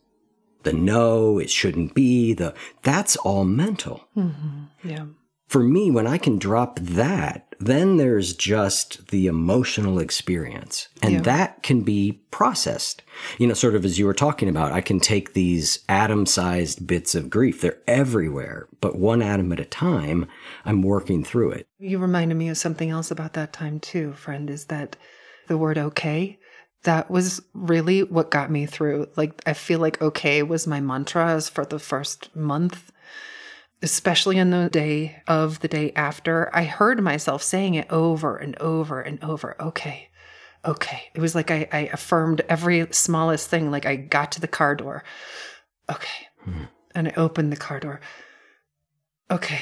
[0.64, 4.08] the no, it shouldn't be, the that's all mental.
[4.16, 4.64] Mm-hmm.
[4.88, 5.06] Yeah.
[5.48, 10.90] For me, when I can drop that, then there's just the emotional experience.
[11.02, 11.22] And yeah.
[11.22, 13.02] that can be processed.
[13.38, 16.86] You know, sort of as you were talking about, I can take these atom sized
[16.86, 17.62] bits of grief.
[17.62, 20.28] They're everywhere, but one atom at a time,
[20.66, 21.68] I'm working through it.
[21.80, 24.98] You reminded me of something else about that time too, friend, is that
[25.48, 26.38] the word okay
[26.84, 29.08] that was really what got me through.
[29.16, 32.92] Like, I feel like okay was my mantra for the first month,
[33.82, 36.50] especially in the day of the day after.
[36.56, 39.56] I heard myself saying it over and over and over.
[39.62, 40.10] Okay.
[40.66, 41.04] Okay.
[41.13, 43.72] It was like I, I affirmed every smallest thing.
[43.72, 45.04] Like I got to the car door.
[45.90, 46.28] Okay.
[46.44, 46.63] Hmm.
[46.96, 48.02] And I opened the car door.
[49.30, 49.62] Okay.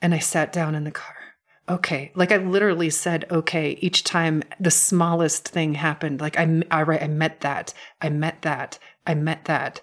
[0.00, 1.17] And I sat down in the car
[1.68, 2.12] okay.
[2.14, 7.08] Like i literally said okay each time the smallest thing happened like i i, I
[7.08, 9.80] met that i met that i met that.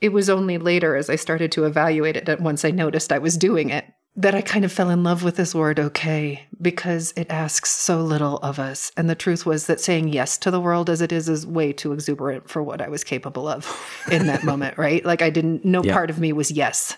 [0.00, 3.18] It was only later as i started to evaluate it that once i noticed i
[3.18, 7.12] was doing it that i kind of fell in love with this word okay because
[7.16, 8.90] it asks so little of us.
[8.96, 11.72] And the truth was that saying yes to the world as it is is way
[11.72, 13.66] too exuberant for what i was capable of
[14.10, 15.04] in that moment right?
[15.04, 15.92] Like i didn't no yeah.
[15.92, 16.96] part of me was yes.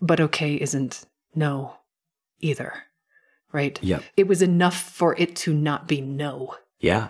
[0.00, 1.74] But okay isn't no
[2.40, 2.72] either
[3.52, 3.78] right?
[3.82, 4.00] Yeah.
[4.16, 6.56] It was enough for it to not be no.
[6.78, 7.08] Yeah.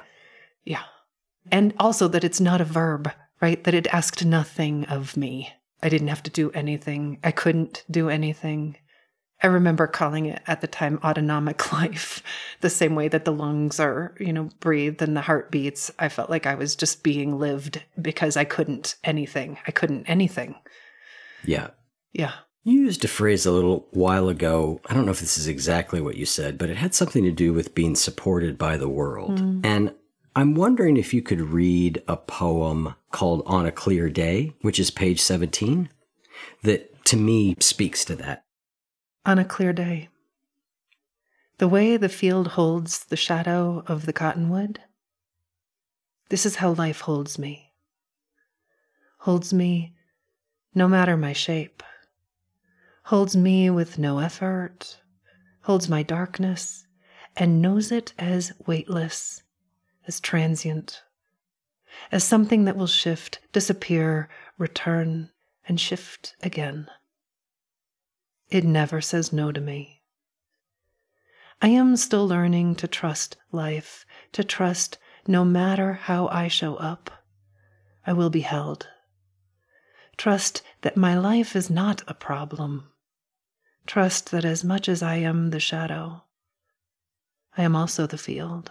[0.64, 0.82] Yeah.
[1.50, 3.62] And also that it's not a verb, right?
[3.64, 5.52] That it asked nothing of me.
[5.82, 7.18] I didn't have to do anything.
[7.24, 8.76] I couldn't do anything.
[9.42, 12.22] I remember calling it at the time autonomic life,
[12.60, 15.90] the same way that the lungs are, you know, breathed and the heart beats.
[15.98, 19.58] I felt like I was just being lived because I couldn't anything.
[19.66, 20.56] I couldn't anything.
[21.44, 21.68] Yeah.
[22.12, 22.32] Yeah.
[22.62, 24.80] You used a phrase a little while ago.
[24.86, 27.30] I don't know if this is exactly what you said, but it had something to
[27.30, 29.40] do with being supported by the world.
[29.40, 29.64] Mm.
[29.64, 29.94] And
[30.36, 34.90] I'm wondering if you could read a poem called On a Clear Day, which is
[34.90, 35.88] page 17,
[36.62, 38.44] that to me speaks to that.
[39.24, 40.08] On a clear day.
[41.58, 44.80] The way the field holds the shadow of the cottonwood,
[46.28, 47.72] this is how life holds me.
[49.20, 49.94] Holds me
[50.74, 51.82] no matter my shape
[53.04, 55.00] holds me with no effort,
[55.62, 56.86] holds my darkness,
[57.36, 59.42] and knows it as weightless,
[60.06, 61.02] as transient,
[62.12, 65.30] as something that will shift, disappear, return,
[65.66, 66.88] and shift again.
[68.48, 70.02] It never says no to me.
[71.62, 77.10] I am still learning to trust life, to trust no matter how I show up,
[78.06, 78.88] I will be held.
[80.20, 82.90] Trust that my life is not a problem,
[83.86, 86.22] Trust that as much as I am the shadow,
[87.56, 88.70] I am also the field.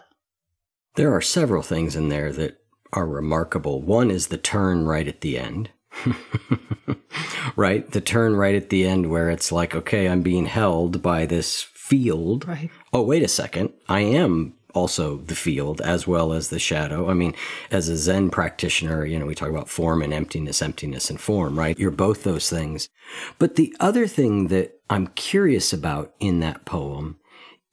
[0.96, 2.62] There are several things in there that
[2.94, 3.82] are remarkable.
[3.82, 5.72] One is the turn right at the end.
[7.56, 7.90] right?
[7.92, 11.62] The turn right at the end where it's like, okay, I'm being held by this
[11.62, 12.48] field.
[12.48, 12.72] Right.
[12.94, 13.74] Oh, wait a second.
[13.90, 17.10] I am also the field as well as the shadow.
[17.10, 17.34] I mean,
[17.72, 21.58] as a Zen practitioner, you know, we talk about form and emptiness, emptiness and form,
[21.58, 21.78] right?
[21.78, 22.90] You're both those things.
[23.38, 27.20] But the other thing that I'm curious about in that poem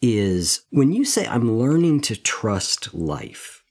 [0.01, 3.63] is when you say, I'm learning to trust life,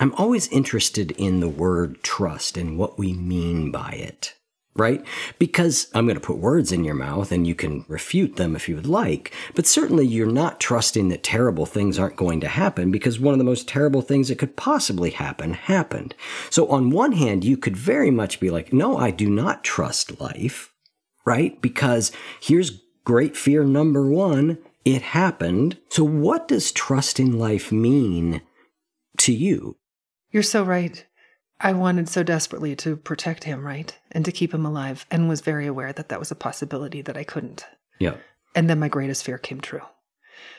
[0.00, 4.34] I'm always interested in the word trust and what we mean by it
[4.74, 5.04] right?
[5.38, 8.68] Because I'm going to put words in your mouth and you can refute them if
[8.68, 12.90] you would like, but certainly you're not trusting that terrible things aren't going to happen
[12.90, 16.14] because one of the most terrible things that could possibly happen happened.
[16.48, 20.20] So on one hand, you could very much be like, no, I do not trust
[20.20, 20.72] life,
[21.26, 21.60] right?
[21.60, 22.10] Because
[22.40, 24.58] here's great fear number one.
[24.84, 25.78] It happened.
[25.90, 28.40] So what does trust in life mean
[29.18, 29.76] to you?
[30.30, 31.06] You're so right.
[31.64, 33.96] I wanted so desperately to protect him, right?
[34.10, 37.16] And to keep him alive, and was very aware that that was a possibility that
[37.16, 37.64] I couldn't.
[38.00, 38.16] Yeah.
[38.54, 39.82] And then my greatest fear came true.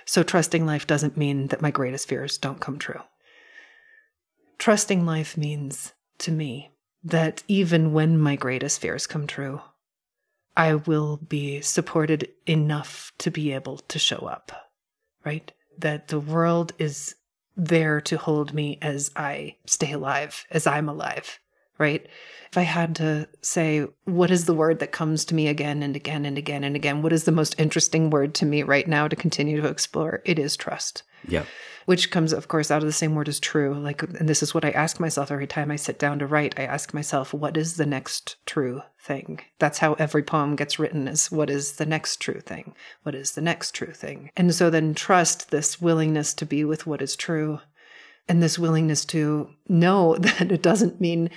[0.06, 3.02] So trusting life doesn't mean that my greatest fears don't come true.
[4.58, 6.72] Trusting life means, to me,
[7.04, 9.62] that even when my greatest fears come true,
[10.56, 14.52] I will be supported enough to be able to show up,
[15.26, 15.52] right?
[15.78, 17.16] That the world is
[17.56, 21.40] there to hold me as I stay alive, as I'm alive,
[21.78, 22.08] right?
[22.50, 25.96] If I had to say, what is the word that comes to me again and
[25.96, 27.02] again and again and again?
[27.02, 30.22] What is the most interesting word to me right now to continue to explore?
[30.26, 31.04] It is trust.
[31.28, 31.46] Yeah.
[31.86, 33.74] Which comes, of course, out of the same word as true.
[33.74, 36.58] Like, and this is what I ask myself every time I sit down to write.
[36.58, 39.42] I ask myself, what is the next true thing?
[39.60, 42.74] That's how every poem gets written is what is the next true thing?
[43.04, 44.32] What is the next true thing?
[44.38, 47.60] And so then trust this willingness to be with what is true
[48.28, 51.30] and this willingness to know that it doesn't mean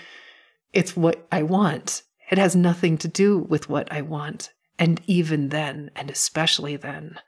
[0.72, 2.02] it's what I want.
[2.30, 4.52] It has nothing to do with what I want.
[4.78, 7.18] And even then, and especially then,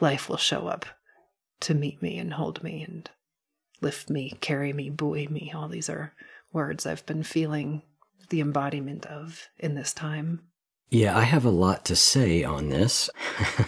[0.00, 0.84] life will show up
[1.62, 3.10] to meet me and hold me and
[3.80, 5.52] lift me, carry me, buoy me.
[5.54, 6.12] All these are
[6.52, 7.82] words I've been feeling
[8.28, 10.40] the embodiment of in this time.
[10.90, 13.08] Yeah, I have a lot to say on this.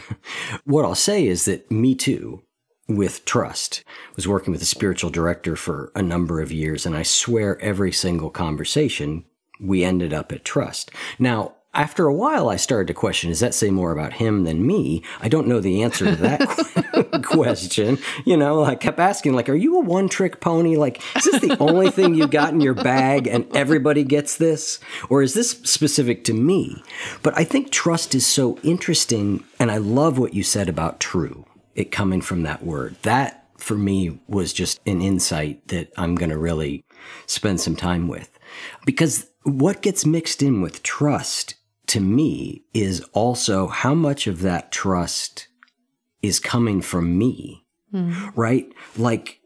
[0.64, 2.42] what I'll say is that me too,
[2.86, 3.82] with trust,
[4.14, 7.92] was working with a spiritual director for a number of years, and I swear every
[7.92, 9.24] single conversation
[9.58, 10.90] we ended up at trust.
[11.18, 14.66] Now, after a while, I started to question, does that say more about him than
[14.66, 15.02] me?
[15.20, 17.98] I don't know the answer to that question.
[18.24, 20.76] You know, I kept asking, like, are you a one trick pony?
[20.76, 24.78] Like, is this the only thing you got in your bag and everybody gets this?
[25.08, 26.82] Or is this specific to me?
[27.22, 29.44] But I think trust is so interesting.
[29.58, 31.44] And I love what you said about true,
[31.74, 32.96] it coming from that word.
[33.02, 36.84] That for me was just an insight that I'm going to really
[37.26, 38.38] spend some time with.
[38.84, 41.54] Because what gets mixed in with trust
[41.86, 45.48] to me is also how much of that trust
[46.22, 48.32] is coming from me, mm.
[48.36, 48.66] right?
[48.96, 49.40] Like,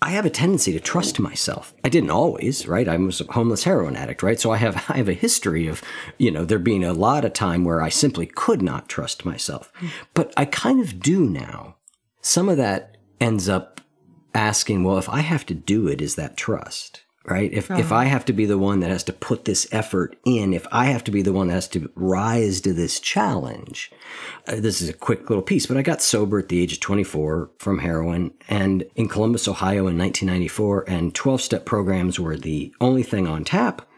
[0.00, 1.74] I have a tendency to trust myself.
[1.84, 2.88] I didn't always, right?
[2.88, 4.40] I was a homeless heroin addict, right?
[4.40, 5.82] So I have I have a history of,
[6.18, 9.72] you know, there being a lot of time where I simply could not trust myself.
[9.78, 9.90] Mm.
[10.14, 11.76] But I kind of do now.
[12.20, 13.80] Some of that ends up
[14.34, 17.02] asking, well, if I have to do it, is that trust?
[17.24, 17.52] Right?
[17.52, 17.80] If, uh-huh.
[17.80, 20.66] if I have to be the one that has to put this effort in, if
[20.72, 23.92] I have to be the one that has to rise to this challenge,
[24.48, 26.80] uh, this is a quick little piece, but I got sober at the age of
[26.80, 32.74] 24 from heroin and in Columbus, Ohio in 1994 and 12 step programs were the
[32.80, 33.88] only thing on tap.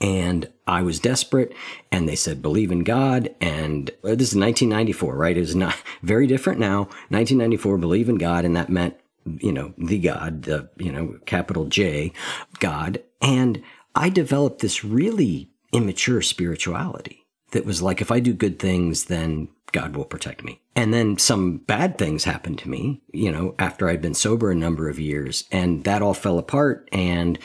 [0.00, 1.54] And I was desperate
[1.92, 3.34] and they said, believe in God.
[3.40, 5.36] And uh, this is 1994, right?
[5.36, 6.84] It was not very different now.
[7.08, 8.44] 1994, believe in God.
[8.44, 8.96] And that meant
[9.38, 12.12] you know, the God, the, you know, capital J,
[12.58, 13.02] God.
[13.20, 13.62] And
[13.94, 19.48] I developed this really immature spirituality that was like, if I do good things, then
[19.72, 20.60] God will protect me.
[20.76, 24.54] And then some bad things happened to me, you know, after I'd been sober a
[24.54, 26.88] number of years and that all fell apart.
[26.92, 27.38] And,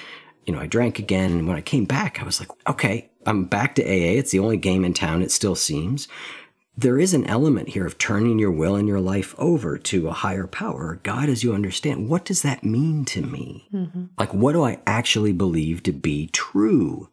[0.46, 1.32] you know, I drank again.
[1.32, 4.18] And when I came back, I was like, okay, I'm back to AA.
[4.18, 5.22] It's the only game in town.
[5.22, 6.08] It still seems
[6.82, 10.14] there is an element here of turning your will and your life over to a
[10.14, 12.08] higher power, God as you understand.
[12.08, 13.68] What does that mean to me?
[13.74, 14.06] Mm-hmm.
[14.18, 17.10] Like, what do I actually believe to be true?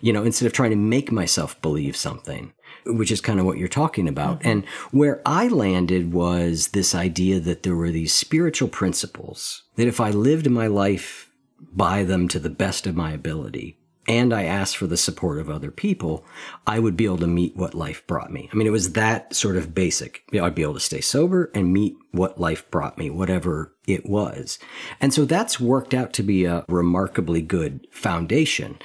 [0.00, 2.52] You know, instead of trying to make myself believe something,
[2.86, 4.40] which is kind of what you're talking about.
[4.40, 4.48] Mm-hmm.
[4.48, 10.00] And where I landed was this idea that there were these spiritual principles that if
[10.00, 11.30] I lived my life
[11.72, 13.79] by them to the best of my ability,
[14.10, 16.24] and I asked for the support of other people,
[16.66, 18.50] I would be able to meet what life brought me.
[18.52, 20.24] I mean, it was that sort of basic.
[20.34, 24.58] I'd be able to stay sober and meet what life brought me, whatever it was.
[25.00, 28.80] And so that's worked out to be a remarkably good foundation.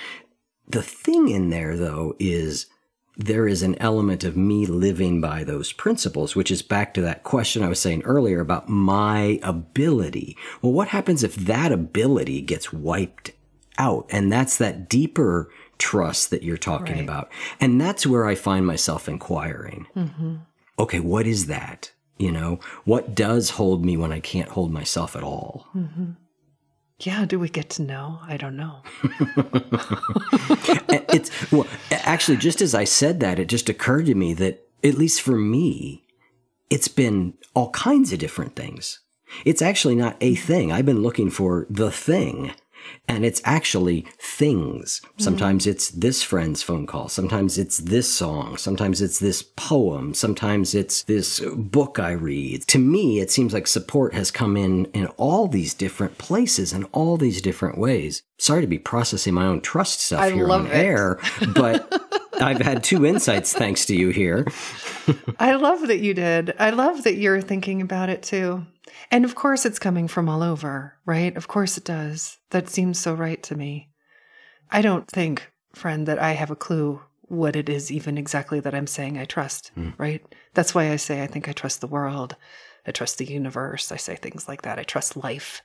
[0.67, 2.67] The thing in there, though, is
[3.17, 7.23] there is an element of me living by those principles, which is back to that
[7.23, 10.37] question I was saying earlier about my ability.
[10.61, 13.31] Well, what happens if that ability gets wiped
[13.77, 14.07] out.
[14.09, 17.03] And that's that deeper trust that you're talking right.
[17.03, 17.31] about.
[17.59, 19.87] And that's where I find myself inquiring.
[19.95, 20.35] Mm-hmm.
[20.79, 21.91] Okay, what is that?
[22.17, 25.67] You know, what does hold me when I can't hold myself at all?
[25.75, 26.11] Mm-hmm.
[26.99, 28.19] Yeah, do we get to know?
[28.25, 28.77] I don't know.
[31.13, 34.95] it's well, actually, just as I said that, it just occurred to me that at
[34.95, 36.05] least for me,
[36.69, 38.99] it's been all kinds of different things.
[39.43, 40.71] It's actually not a thing.
[40.71, 42.53] I've been looking for the thing
[43.07, 45.01] And it's actually things.
[45.17, 45.71] Sometimes mm.
[45.71, 47.07] it's this friend's phone call.
[47.09, 48.57] Sometimes it's this song.
[48.57, 50.13] Sometimes it's this poem.
[50.13, 52.63] Sometimes it's this book I read.
[52.67, 56.87] To me, it seems like support has come in in all these different places and
[56.91, 58.23] all these different ways.
[58.37, 60.73] Sorry to be processing my own trust stuff I here on it.
[60.73, 61.19] air,
[61.53, 61.91] but
[62.41, 64.45] I've had two insights thanks to you here.
[65.39, 66.53] I love that you did.
[66.59, 68.65] I love that you're thinking about it too.
[69.11, 71.35] And of course, it's coming from all over, right?
[71.35, 72.37] Of course, it does.
[72.51, 73.89] That seems so right to me.
[74.71, 78.75] I don't think, friend, that I have a clue what it is even exactly that
[78.75, 79.91] I'm saying I trust, hmm.
[79.97, 80.23] right?
[80.53, 82.35] That's why I say I think I trust the world.
[82.85, 83.91] I trust the universe.
[83.91, 84.77] I say things like that.
[84.77, 85.61] I trust life.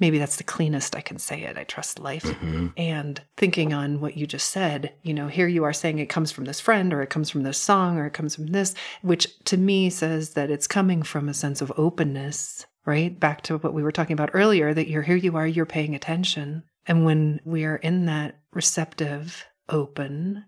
[0.00, 1.56] Maybe that's the cleanest I can say it.
[1.56, 2.24] I trust life.
[2.24, 2.68] Mm-hmm.
[2.76, 6.32] And thinking on what you just said, you know, here you are saying it comes
[6.32, 9.26] from this friend or it comes from this song or it comes from this, which
[9.44, 13.18] to me says that it's coming from a sense of openness, right?
[13.18, 15.94] Back to what we were talking about earlier that you're here you are, you're paying
[15.94, 16.64] attention.
[16.86, 20.44] And when we are in that receptive, open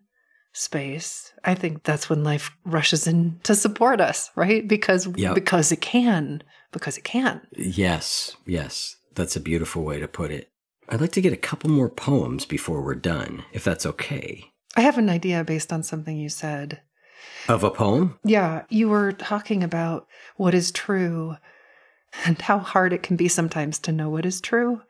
[0.52, 4.66] space, I think that's when life rushes in to support us, right?
[4.66, 5.34] Because Yep.
[5.34, 6.42] because it can,
[6.72, 7.46] because it can.
[7.56, 8.96] Yes, yes.
[9.16, 10.50] That's a beautiful way to put it.
[10.88, 14.52] I'd like to get a couple more poems before we're done, if that's okay.
[14.76, 16.80] I have an idea based on something you said.
[17.48, 18.18] Of a poem?
[18.24, 20.06] Yeah, you were talking about
[20.36, 21.36] what is true
[22.24, 24.82] and how hard it can be sometimes to know what is true.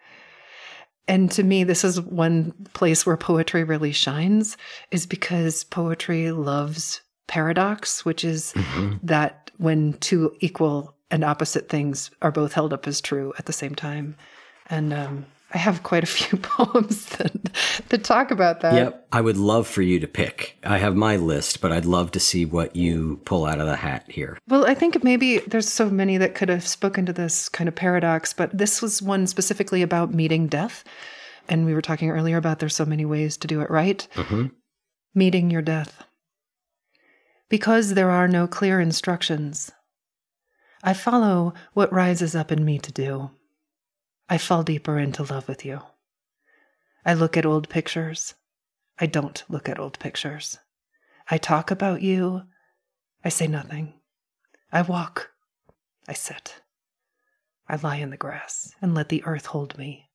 [1.08, 4.56] And to me, this is one place where poetry really shines,
[4.90, 8.96] is because poetry loves paradox, which is mm-hmm.
[9.04, 13.52] that when two equal and opposite things are both held up as true at the
[13.52, 14.16] same time.
[14.68, 17.32] And um, I have quite a few poems that,
[17.88, 18.74] that talk about that.
[18.74, 19.08] Yep.
[19.12, 20.56] I would love for you to pick.
[20.64, 23.76] I have my list, but I'd love to see what you pull out of the
[23.76, 24.38] hat here.
[24.48, 27.74] Well, I think maybe there's so many that could have spoken to this kind of
[27.74, 30.84] paradox, but this was one specifically about meeting death.
[31.48, 34.06] And we were talking earlier about there's so many ways to do it right.
[35.14, 36.02] Meeting your death.
[37.48, 39.70] Because there are no clear instructions,
[40.86, 43.32] I follow what rises up in me to do.
[44.28, 45.80] I fall deeper into love with you.
[47.04, 48.34] I look at old pictures.
[48.96, 50.58] I don't look at old pictures.
[51.28, 52.42] I talk about you.
[53.24, 53.94] I say nothing.
[54.72, 55.32] I walk.
[56.06, 56.62] I sit.
[57.68, 60.08] I lie in the grass and let the earth hold me.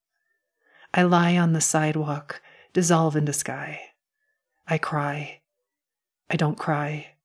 [0.94, 2.42] I lie on the sidewalk,
[2.72, 3.82] dissolve into sky.
[4.68, 5.42] I cry.
[6.30, 7.16] I don't cry.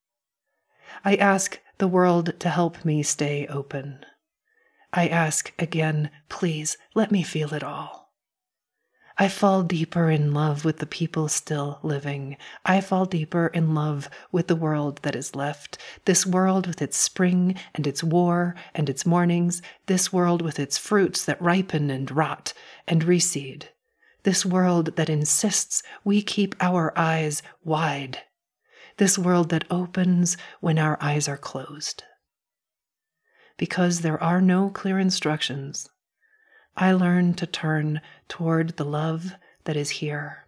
[1.04, 4.04] I ask the world to help me stay open.
[4.92, 8.06] I ask again, please let me feel it all.
[9.18, 12.36] I fall deeper in love with the people still living.
[12.66, 15.78] I fall deeper in love with the world that is left.
[16.04, 19.62] This world with its spring and its war and its mornings.
[19.86, 22.52] This world with its fruits that ripen and rot
[22.86, 23.68] and reseed.
[24.24, 28.20] This world that insists we keep our eyes wide.
[28.98, 32.02] This world that opens when our eyes are closed.
[33.58, 35.88] Because there are no clear instructions,
[36.76, 39.32] I learn to turn toward the love
[39.64, 40.46] that is here,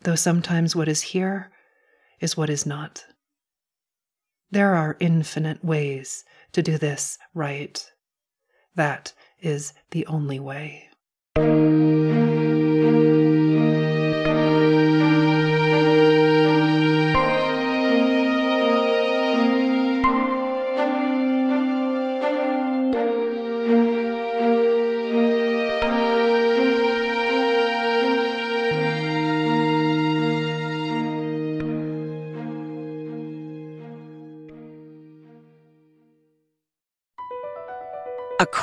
[0.00, 1.50] though sometimes what is here
[2.20, 3.04] is what is not.
[4.50, 7.84] There are infinite ways to do this right.
[8.74, 10.88] That is the only way.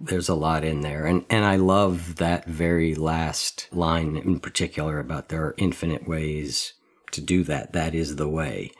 [0.00, 1.04] There's a lot in there.
[1.04, 6.72] And, and I love that very last line in particular about there are infinite ways
[7.12, 7.72] to do that.
[7.72, 8.72] That is the way.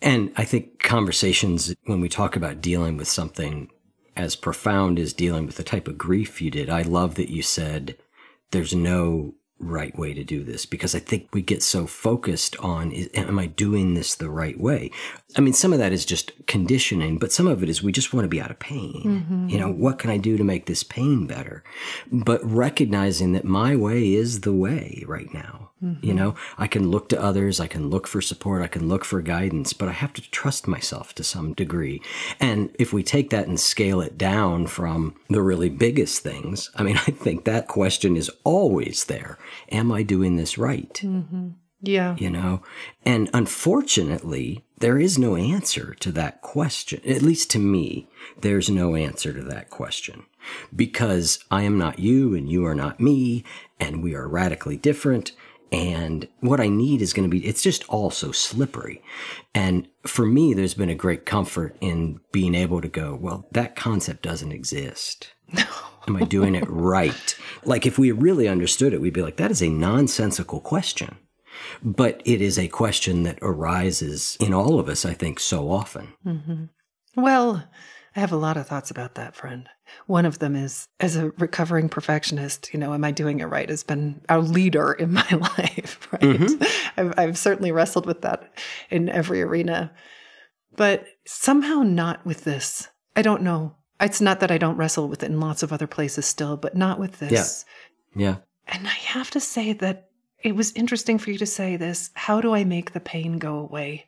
[0.00, 3.70] And I think conversations, when we talk about dealing with something
[4.16, 7.42] as profound as dealing with the type of grief you did, I love that you
[7.42, 7.96] said
[8.50, 12.90] there's no right way to do this because I think we get so focused on,
[12.90, 14.90] is, am I doing this the right way?
[15.36, 18.12] I mean, some of that is just conditioning, but some of it is we just
[18.12, 19.02] want to be out of pain.
[19.04, 19.48] Mm-hmm.
[19.48, 21.62] You know, what can I do to make this pain better?
[22.10, 25.70] But recognizing that my way is the way right now.
[25.82, 26.06] Mm-hmm.
[26.06, 29.04] You know, I can look to others, I can look for support, I can look
[29.04, 32.00] for guidance, but I have to trust myself to some degree.
[32.38, 36.82] And if we take that and scale it down from the really biggest things, I
[36.84, 39.38] mean, I think that question is always there.
[39.70, 40.92] Am I doing this right?
[40.94, 41.50] Mm-hmm.
[41.82, 42.16] Yeah.
[42.16, 42.62] You know,
[43.04, 47.00] and unfortunately, there is no answer to that question.
[47.06, 48.08] At least to me,
[48.40, 50.24] there's no answer to that question
[50.74, 53.44] because I am not you and you are not me
[53.80, 55.32] and we are radically different
[55.72, 59.02] and what I need is going to be, it's just all so slippery.
[59.54, 63.74] And for me, there's been a great comfort in being able to go, well, that
[63.74, 65.32] concept doesn't exist.
[66.06, 67.36] Am I doing it right?
[67.64, 71.16] Like if we really understood it, we'd be like, that is a nonsensical question.
[71.82, 76.12] But it is a question that arises in all of us, I think, so often.
[76.26, 76.64] Mm-hmm.
[77.16, 77.64] Well,
[78.14, 79.68] I have a lot of thoughts about that, friend.
[80.06, 83.68] One of them is as a recovering perfectionist, you know, am I doing it right
[83.68, 86.22] has been a leader in my life, right?
[86.22, 87.00] Mm-hmm.
[87.00, 88.52] I've, I've certainly wrestled with that
[88.90, 89.92] in every arena,
[90.76, 92.88] but somehow not with this.
[93.16, 93.76] I don't know.
[94.00, 96.76] It's not that I don't wrestle with it in lots of other places still, but
[96.76, 97.64] not with this.
[98.14, 98.22] Yeah.
[98.24, 98.36] Yeah.
[98.68, 100.10] And I have to say that
[100.42, 102.10] it was interesting for you to say this.
[102.14, 104.06] How do I make the pain go away?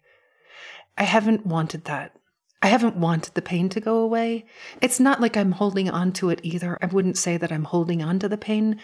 [0.97, 2.16] I haven't wanted that.
[2.62, 4.47] I haven't wanted the pain to go away.
[4.80, 6.78] It's not like I'm holding on to it either.
[6.80, 8.80] I wouldn't say that I'm holding on to the pain,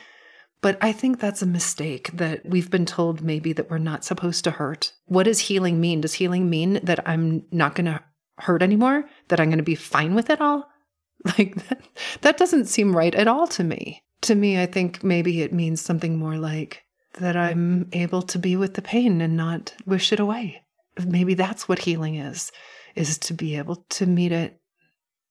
[0.61, 4.45] but I think that's a mistake that we've been told maybe that we're not supposed
[4.45, 4.93] to hurt.
[5.07, 6.03] What does healing mean?
[6.03, 8.03] Does healing mean that I'm not going to
[8.39, 9.09] hurt anymore?
[9.29, 10.69] That I'm going to be fine with it all?
[11.37, 11.83] Like that,
[12.23, 14.03] that doesn't seem right at all to me.
[14.23, 16.83] To me, I think maybe it means something more like
[17.19, 20.63] that I'm able to be with the pain and not wish it away.
[21.05, 22.53] Maybe that's what healing is
[22.95, 24.61] is to be able to meet it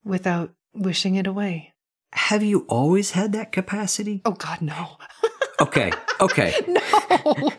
[0.04, 1.74] without wishing it away.
[2.12, 4.22] Have you always had that capacity?
[4.24, 4.96] Oh God, no.
[5.60, 5.92] okay.
[6.20, 6.54] Okay.
[6.66, 6.80] No.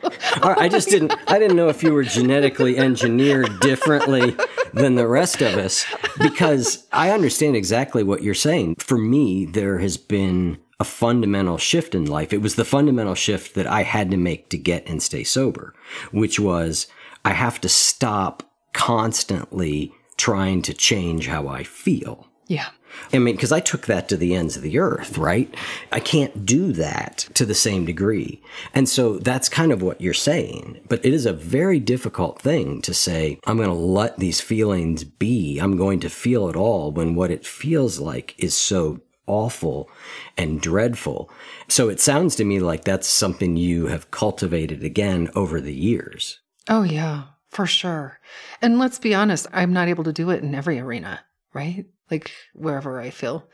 [0.44, 4.36] I just didn't I didn't know if you were genetically engineered differently
[4.74, 5.86] than the rest of us
[6.20, 8.76] because I understand exactly what you're saying.
[8.76, 12.34] For me, there has been a fundamental shift in life.
[12.34, 15.76] It was the fundamental shift that I had to make to get and stay sober,
[16.12, 16.88] which was
[17.24, 18.42] I have to stop
[18.74, 22.28] constantly trying to change how I feel.
[22.48, 22.70] Yeah.
[23.14, 25.54] I mean, because I took that to the ends of the earth, right?
[25.92, 28.42] I can't do that to the same degree.
[28.74, 30.82] And so that's kind of what you're saying.
[30.90, 35.04] But it is a very difficult thing to say, I'm going to let these feelings
[35.04, 35.60] be.
[35.60, 39.90] I'm going to feel it all when what it feels like is so awful
[40.38, 41.32] and dreadful.
[41.68, 46.40] So it sounds to me like that's something you have cultivated again over the years.
[46.68, 47.24] Oh, yeah.
[47.50, 48.20] For sure.
[48.62, 51.20] And let's be honest, I'm not able to do it in every arena,
[51.54, 51.86] right?
[52.10, 53.50] Like wherever I feel,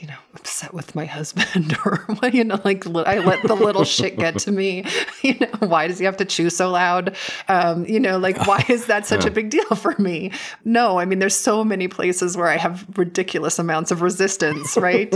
[0.00, 3.84] you know, upset with my husband or, what, you know, like I let the little
[3.84, 4.84] shit get to me.
[5.22, 7.16] You know, why does he have to chew so loud?
[7.48, 10.30] Um, you know, like why is that such a big deal for me?
[10.64, 15.12] No, I mean, there's so many places where I have ridiculous amounts of resistance, right?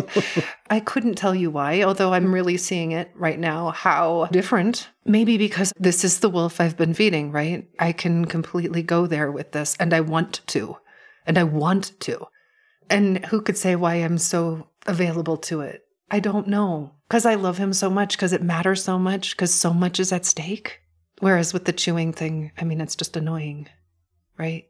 [0.70, 5.38] I couldn't tell you why, although I'm really seeing it right now, how different Maybe
[5.38, 7.68] because this is the wolf I've been feeding, right?
[7.78, 10.76] I can completely go there with this and I want to.
[11.26, 12.26] And I want to.
[12.90, 15.86] And who could say why I'm so available to it?
[16.10, 16.92] I don't know.
[17.08, 20.12] Because I love him so much, because it matters so much, because so much is
[20.12, 20.80] at stake.
[21.20, 23.68] Whereas with the chewing thing, I mean, it's just annoying,
[24.38, 24.66] right?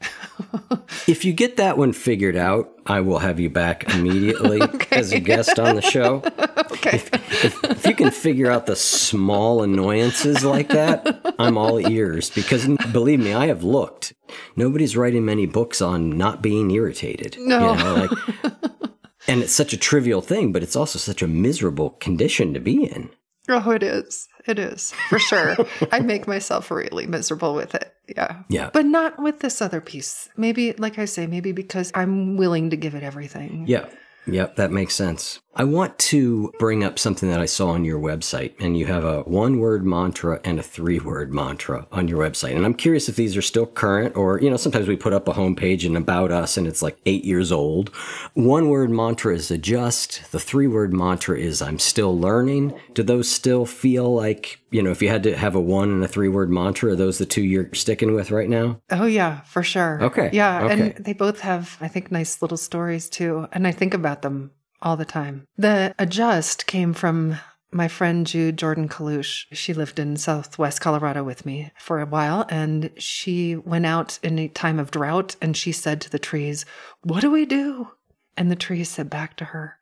[1.06, 4.96] if you get that one figured out, I will have you back immediately okay.
[4.96, 6.22] as a guest on the show.
[6.76, 6.96] okay.
[6.96, 12.30] If, if, if, you can figure out the small annoyances like that, I'm all ears
[12.30, 14.14] because believe me, I have looked.
[14.56, 17.36] Nobody's writing many books on not being irritated.
[17.38, 17.72] No.
[17.72, 18.52] You know, like,
[19.28, 22.84] and it's such a trivial thing, but it's also such a miserable condition to be
[22.84, 23.10] in.
[23.48, 24.28] Oh, it is.
[24.46, 25.56] It is for sure.
[25.92, 27.92] I make myself really miserable with it.
[28.08, 28.42] Yeah.
[28.48, 28.70] Yeah.
[28.72, 30.28] But not with this other piece.
[30.36, 33.64] Maybe, like I say, maybe because I'm willing to give it everything.
[33.66, 33.86] Yeah.
[34.26, 35.40] Yep, that makes sense.
[35.58, 39.04] I want to bring up something that I saw on your website, and you have
[39.04, 42.54] a one word mantra and a three word mantra on your website.
[42.54, 45.28] And I'm curious if these are still current, or, you know, sometimes we put up
[45.28, 47.88] a homepage and about us and it's like eight years old.
[48.34, 50.30] One word mantra is adjust.
[50.30, 52.78] The three word mantra is I'm still learning.
[52.92, 56.04] Do those still feel like, you know, if you had to have a one and
[56.04, 58.78] a three word mantra, are those the two you're sticking with right now?
[58.90, 60.02] Oh, yeah, for sure.
[60.02, 60.28] Okay.
[60.34, 60.64] Yeah.
[60.64, 60.72] Okay.
[60.72, 63.48] And they both have, I think, nice little stories too.
[63.52, 64.50] And I think about them
[64.82, 65.46] all the time.
[65.56, 67.38] The adjust came from
[67.70, 69.46] my friend Jude Jordan Kalush.
[69.52, 74.38] She lived in southwest Colorado with me for a while, and she went out in
[74.38, 76.64] a time of drought and she said to the trees,
[77.02, 77.88] What do we do?
[78.36, 79.76] And the trees said back to her,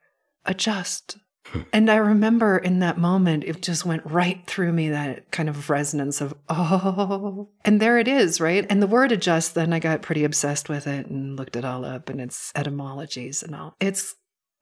[0.45, 1.19] Adjust.
[1.47, 1.61] Hmm.
[1.73, 5.69] And I remember in that moment, it just went right through me that kind of
[5.69, 8.67] resonance of, oh, and there it is, right?
[8.71, 11.85] And the word adjust, then I got pretty obsessed with it and looked it all
[11.85, 13.77] up and its etymologies and all.
[13.81, 14.15] It's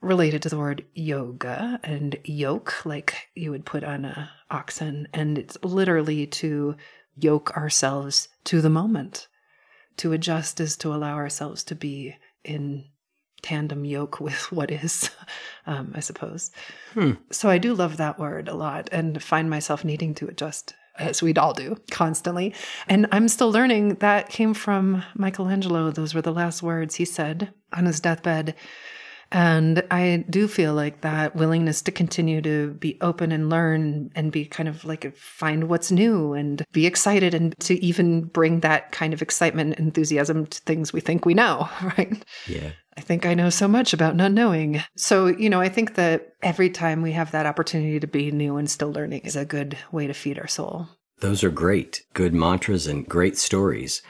[0.03, 5.09] related to the word yoga and yoke, like you would put on a oxen.
[5.14, 6.76] And it's literally to
[7.16, 9.28] yoke ourselves to the moment.
[9.98, 12.86] To adjust is to allow ourselves to be in
[13.42, 15.11] tandem yoke with what is,
[15.66, 16.50] um, I suppose.
[17.30, 21.22] So I do love that word a lot and find myself needing to adjust, as
[21.22, 22.55] we'd all do, constantly.
[22.88, 25.90] And I'm still learning that came from Michelangelo.
[25.90, 28.55] Those were the last words he said on his deathbed.
[29.33, 34.30] And I do feel like that willingness to continue to be open and learn and
[34.30, 38.93] be kind of like find what's new and be excited and to even bring that
[38.93, 42.22] kind of excitement and enthusiasm to things we think we know, right?
[42.47, 42.72] Yeah.
[42.95, 44.83] I think I know so much about not knowing.
[44.97, 48.59] So, you know, I think that every time we have that opportunity to be new
[48.59, 50.89] and still learning is a good way to feed our soul.
[51.20, 52.03] Those are great.
[52.12, 54.03] Good mantras and great stories.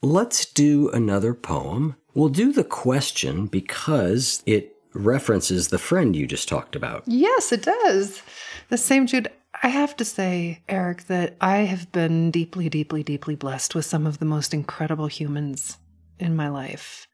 [0.00, 1.96] Let's do another poem.
[2.14, 7.04] We'll do the question because it references the friend you just talked about.
[7.06, 8.22] Yes, it does.
[8.68, 9.30] The same Jude.
[9.62, 14.06] I have to say, Eric, that I have been deeply, deeply, deeply blessed with some
[14.06, 15.76] of the most incredible humans
[16.18, 17.06] in my life.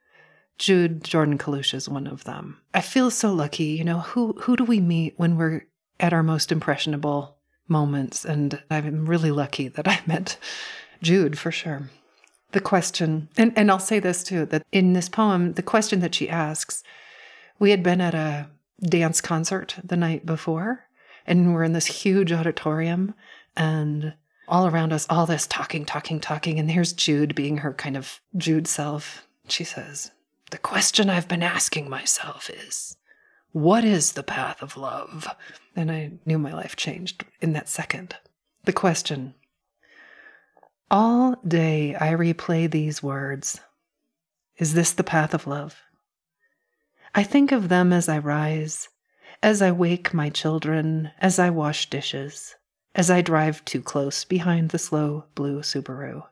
[0.58, 2.60] Jude Jordan Kalush is one of them.
[2.72, 3.64] I feel so lucky.
[3.64, 5.66] You know, who who do we meet when we're
[6.00, 7.36] at our most impressionable
[7.68, 8.24] moments?
[8.24, 10.38] And I'm really lucky that I met
[11.02, 11.90] Jude for sure.
[12.56, 16.14] The question, and, and I'll say this too, that in this poem, the question that
[16.14, 16.82] she asks,
[17.58, 18.48] we had been at a
[18.80, 20.86] dance concert the night before,
[21.26, 23.12] and we're in this huge auditorium,
[23.58, 24.14] and
[24.48, 26.58] all around us, all this talking, talking, talking.
[26.58, 29.26] And here's Jude being her kind of Jude self.
[29.48, 30.12] She says,
[30.50, 32.96] The question I've been asking myself is,
[33.52, 35.28] what is the path of love?
[35.76, 38.16] And I knew my life changed in that second.
[38.64, 39.34] The question
[40.88, 43.60] All day I replay these words
[44.56, 45.82] Is this the path of love?
[47.12, 48.88] I think of them as I rise,
[49.42, 52.54] as I wake my children, as I wash dishes,
[52.94, 56.22] as I drive too close behind the slow blue Subaru.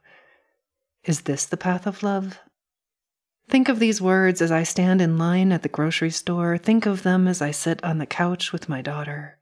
[1.03, 2.39] Is this the path of love?
[3.49, 6.59] Think of these words as I stand in line at the grocery store.
[6.59, 9.37] Think of them as I sit on the couch with my daughter.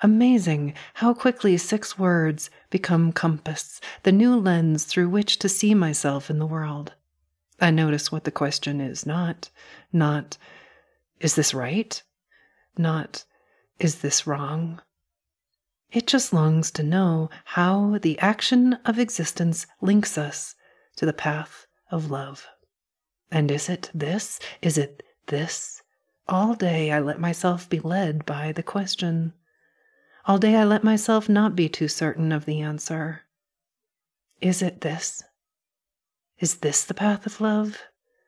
[0.00, 6.30] Amazing how quickly six words become compass, the new lens through which to see myself
[6.30, 6.94] in the world.
[7.60, 9.50] I notice what the question is not,
[9.92, 10.38] not,
[11.18, 12.00] is this right?
[12.76, 13.24] Not,
[13.80, 14.80] is this wrong?
[15.90, 20.54] It just longs to know how the action of existence links us
[20.96, 22.46] to the path of love.
[23.32, 24.38] And is it this?
[24.62, 25.82] Is it this?
[26.28, 29.32] All day I let myself be led by the question.
[30.28, 33.22] All day I let myself not be too certain of the answer.
[34.42, 35.24] Is it this?
[36.38, 37.78] Is this the path of love?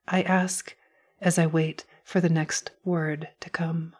[0.09, 0.74] I ask
[1.20, 3.94] as I wait for the next word to come.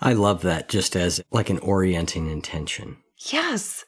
[0.00, 2.96] I love that just as like an orienting intention.
[3.30, 3.84] Yes.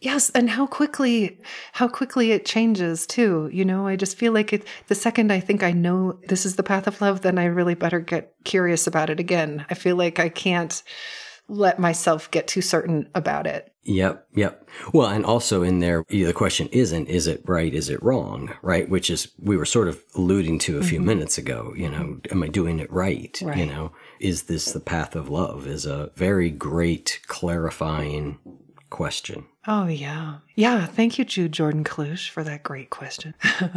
[0.00, 1.38] Yes, and how quickly
[1.74, 3.48] how quickly it changes too.
[3.52, 6.56] You know, I just feel like it the second I think I know this is
[6.56, 9.64] the path of love, then I really better get curious about it again.
[9.70, 10.82] I feel like I can't
[11.48, 13.70] let myself get too certain about it.
[13.82, 14.68] Yep, yep.
[14.94, 18.88] Well, and also in there, the question isn't, is it right, is it wrong, right?
[18.88, 21.08] Which is, we were sort of alluding to a few mm-hmm.
[21.08, 23.38] minutes ago, you know, am I doing it right?
[23.40, 28.38] You know, is this the path of love is a very great clarifying
[28.90, 29.46] question.
[29.66, 30.36] Oh yeah.
[30.54, 33.34] Yeah, thank you Jude Jordan Kalush for that great question.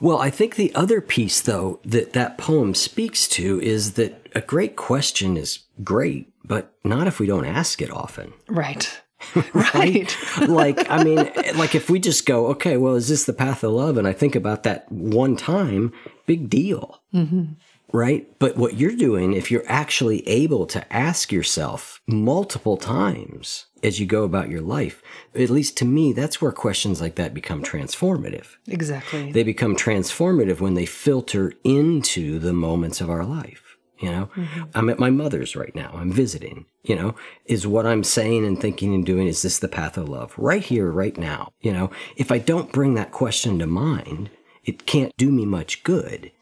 [0.00, 4.40] Well, I think the other piece, though, that that poem speaks to is that a
[4.40, 8.32] great question is great, but not if we don't ask it often.
[8.48, 9.00] right.
[9.52, 10.16] Right.
[10.48, 11.18] like, I mean,
[11.56, 13.98] like if we just go, okay, well, is this the path of love?
[13.98, 15.92] And I think about that one time,
[16.24, 17.02] big deal.
[17.14, 17.52] Mm-hmm.
[17.92, 18.28] Right.
[18.38, 24.06] But what you're doing, if you're actually able to ask yourself multiple times as you
[24.06, 25.02] go about your life,
[25.34, 28.56] at least to me, that's where questions like that become transformative.
[28.68, 29.32] Exactly.
[29.32, 33.76] They become transformative when they filter into the moments of our life.
[33.98, 34.62] You know, mm-hmm.
[34.74, 35.90] I'm at my mother's right now.
[35.94, 36.64] I'm visiting.
[36.82, 37.14] You know,
[37.44, 40.32] is what I'm saying and thinking and doing, is this the path of love?
[40.38, 41.52] Right here, right now.
[41.60, 44.30] You know, if I don't bring that question to mind,
[44.64, 46.32] it can't do me much good.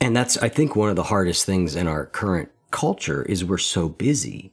[0.00, 3.58] And that's, I think, one of the hardest things in our current culture is we're
[3.58, 4.52] so busy.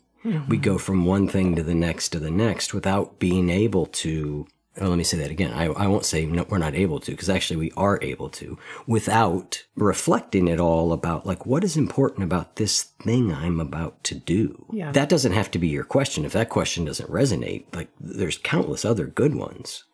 [0.50, 4.46] We go from one thing to the next to the next without being able to.
[4.80, 5.54] Oh, let me say that again.
[5.54, 8.60] I, I won't say no, we're not able to, because actually we are able to,
[8.86, 14.16] without reflecting at all about like what is important about this thing I'm about to
[14.16, 14.66] do.
[14.74, 14.92] Yeah.
[14.92, 16.26] That doesn't have to be your question.
[16.26, 19.86] If that question doesn't resonate, like there's countless other good ones.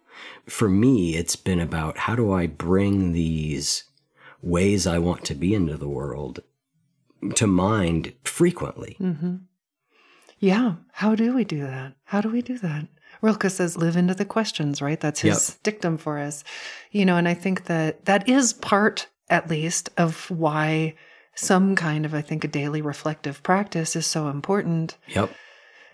[0.47, 3.83] For me, it's been about how do I bring these
[4.43, 6.41] ways I want to be into the world
[7.35, 8.97] to mind frequently.
[8.99, 9.35] Mm-hmm.
[10.39, 10.75] Yeah.
[10.91, 11.93] How do we do that?
[12.03, 12.87] How do we do that?
[13.21, 14.99] Rilke says, live into the questions, right?
[14.99, 16.43] That's his dictum for us.
[16.91, 20.95] You know, and I think that that is part, at least, of why
[21.35, 25.31] some kind of, I think, a daily reflective practice is so important, Yep.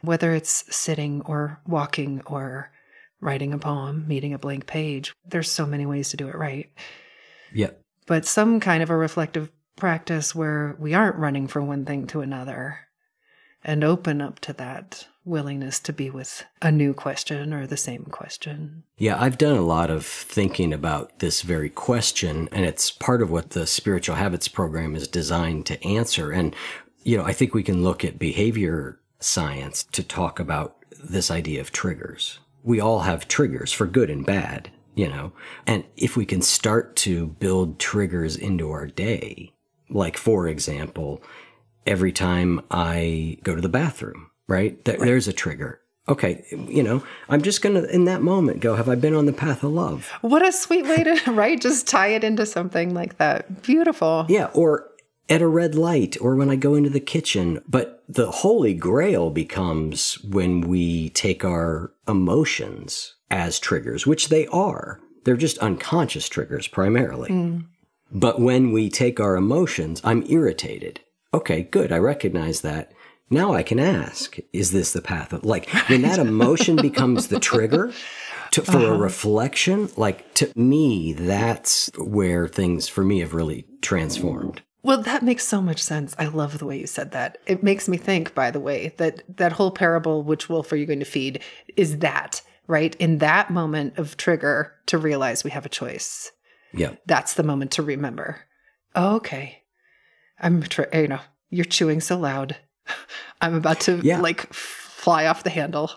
[0.01, 2.71] whether it's sitting or walking or
[3.21, 5.13] writing a poem, meeting a blank page.
[5.23, 6.71] There's so many ways to do it right.
[7.53, 7.79] Yep.
[8.09, 12.21] But some kind of a reflective practice where we aren't running from one thing to
[12.21, 12.79] another
[13.63, 18.05] and open up to that willingness to be with a new question or the same
[18.05, 18.81] question.
[18.97, 23.29] Yeah, I've done a lot of thinking about this very question, and it's part of
[23.29, 26.31] what the Spiritual Habits program is designed to answer.
[26.31, 26.55] And,
[27.03, 31.61] you know, I think we can look at behavior science to talk about this idea
[31.61, 32.39] of triggers.
[32.63, 35.31] We all have triggers for good and bad, you know,
[35.65, 39.53] and if we can start to build triggers into our day,
[39.89, 41.23] like, for example,
[41.87, 44.83] every time I go to the bathroom, right?
[44.83, 45.79] Th- There's a trigger.
[46.09, 49.25] Okay, you know, I'm just going to, in that moment, go, have I been on
[49.25, 50.11] the path of love?
[50.19, 51.61] What a sweet way to, right?
[51.61, 53.61] Just tie it into something like that.
[53.61, 54.25] Beautiful.
[54.27, 54.89] Yeah, or
[55.29, 57.61] at a red light, or when I go into the kitchen.
[57.69, 64.99] But the holy grail becomes when we take our emotions as triggers, which they are.
[65.23, 67.29] They're just unconscious triggers primarily.
[67.29, 67.65] Mm.
[68.11, 71.01] But when we take our emotions, I'm irritated.
[71.33, 71.91] Okay, good.
[71.91, 72.91] I recognize that.
[73.29, 77.39] Now I can ask, is this the path of like when that emotion becomes the
[77.39, 77.93] trigger
[78.51, 78.97] to, for a uh-huh.
[78.97, 79.89] reflection?
[79.95, 84.63] Like to me, that's where things for me have really transformed.
[84.81, 86.15] Well, that makes so much sense.
[86.17, 87.37] I love the way you said that.
[87.45, 90.85] It makes me think, by the way, that that whole parable, which wolf are you
[90.85, 91.43] going to feed,
[91.75, 92.95] is that, right?
[92.95, 96.31] In that moment of trigger to realize we have a choice.
[96.71, 96.91] Yeah.
[97.07, 98.41] That's the moment to remember.
[98.95, 99.63] Oh, okay.
[100.39, 102.55] I'm, tr- you know, you're chewing so loud.
[103.41, 104.21] I'm about to Yeah.
[104.21, 105.91] like fly off the handle.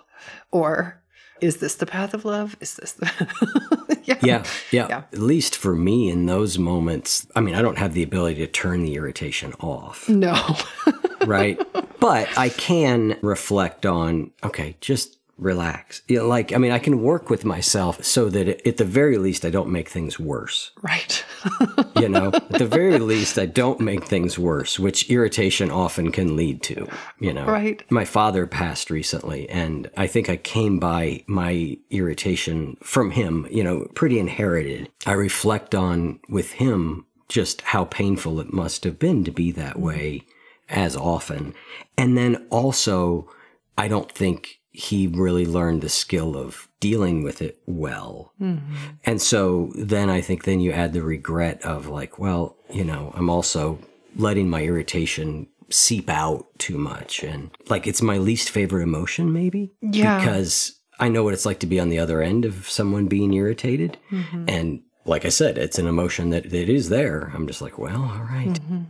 [0.50, 1.02] Or
[1.42, 2.56] is this the path of love?
[2.60, 3.98] Is this the.
[4.04, 4.18] yeah.
[4.22, 4.86] Yeah, yeah.
[4.88, 5.02] Yeah.
[5.12, 8.46] At least for me in those moments, I mean, I don't have the ability to
[8.46, 10.56] turn the irritation off, No.
[11.26, 11.60] right?
[12.00, 16.02] but I can reflect on, okay, just relax.
[16.08, 19.18] You know, like, I mean, I can work with myself so that at the very
[19.18, 20.70] least, I don't make things worse.
[20.82, 21.24] right.
[21.96, 26.34] You know, at the very least, I don't make things worse, which irritation often can
[26.36, 26.88] lead to,
[27.20, 27.46] you know.
[27.46, 27.84] Right.
[27.90, 33.62] My father passed recently, and I think I came by my irritation from him, you
[33.62, 34.88] know, pretty inherited.
[35.06, 39.78] I reflect on with him just how painful it must have been to be that
[39.78, 40.22] way
[40.68, 41.54] as often.
[41.96, 43.30] And then also,
[43.78, 48.32] I don't think he really learned the skill of dealing with it well.
[48.40, 48.74] Mm-hmm.
[49.04, 53.12] And so then I think then you add the regret of like, well, you know,
[53.14, 53.78] I'm also
[54.16, 57.22] letting my irritation seep out too much.
[57.22, 59.72] And like, it's my least favorite emotion, maybe.
[59.80, 60.18] Yeah.
[60.18, 63.34] Because I know what it's like to be on the other end of someone being
[63.34, 63.98] irritated.
[64.10, 64.44] Mm-hmm.
[64.48, 67.30] And like I said, it's an emotion that, that is there.
[67.34, 68.48] I'm just like, well, all right.
[68.48, 68.82] Mm-hmm.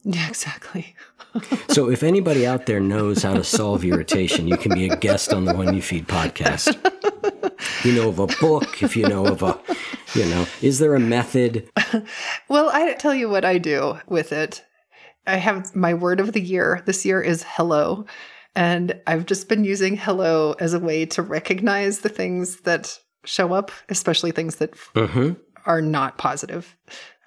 [0.04, 0.94] yeah, exactly.
[1.68, 5.32] So if anybody out there knows how to solve irritation, you can be a guest
[5.32, 6.74] on the One You Feed podcast.
[7.84, 9.56] You know of a book, if you know of a,
[10.16, 11.70] you know, is there a method?
[12.48, 14.64] Well, I tell you what I do with it.
[15.24, 16.82] I have my word of the year.
[16.84, 18.06] This year is hello.
[18.56, 23.52] And I've just been using hello as a way to recognize the things that show
[23.52, 25.34] up, especially things that Mm-hmm.
[25.64, 26.76] are not positive.